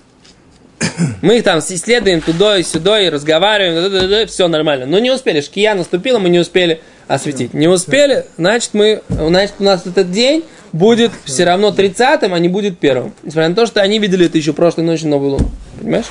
Мы 1.21 1.37
их 1.37 1.43
там 1.43 1.59
исследуем 1.59 2.19
туда 2.19 2.57
и 2.57 2.63
сюда 2.63 3.01
и 3.01 3.09
разговариваем, 3.09 4.27
все 4.27 4.49
нормально. 4.49 4.85
Но 4.85 4.99
не 4.99 5.11
успели, 5.11 5.39
шкия 5.39 5.75
наступила, 5.75 6.19
мы 6.19 6.27
не 6.27 6.39
успели 6.39 6.81
осветить. 7.07 7.53
Не 7.53 7.67
успели, 7.67 8.25
значит, 8.37 8.71
мы, 8.73 9.01
значит, 9.09 9.55
у 9.59 9.63
нас 9.63 9.85
этот 9.85 10.11
день 10.11 10.43
будет 10.71 11.11
все 11.25 11.43
равно 11.45 11.69
30-м, 11.69 12.33
а 12.33 12.39
не 12.39 12.49
будет 12.49 12.79
первым. 12.79 13.13
Несмотря 13.23 13.49
на 13.49 13.55
то, 13.55 13.65
что 13.65 13.81
они 13.81 13.99
видели 13.99 14.25
это 14.25 14.37
еще 14.37 14.53
прошлой 14.53 14.83
ночью 14.83 15.09
новую 15.09 15.31
луну. 15.31 15.49
Понимаешь? 15.79 16.05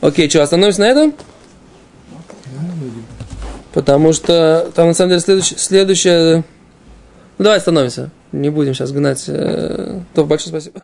Окей, 0.00 0.28
что, 0.30 0.42
остановимся 0.42 0.80
на 0.80 0.86
этом? 0.86 1.14
Потому 3.72 4.12
что 4.12 4.70
там 4.74 4.88
на 4.88 4.94
самом 4.94 5.10
деле 5.10 5.20
следующее... 5.20 5.58
следующее... 5.58 6.44
Ну, 7.38 7.42
давай 7.44 7.58
остановимся. 7.58 8.10
Не 8.32 8.48
будем 8.48 8.72
сейчас 8.74 8.92
гнать. 8.92 9.24
э, 9.28 10.00
То 10.14 10.24
большое 10.24 10.48
спасибо. 10.48 10.82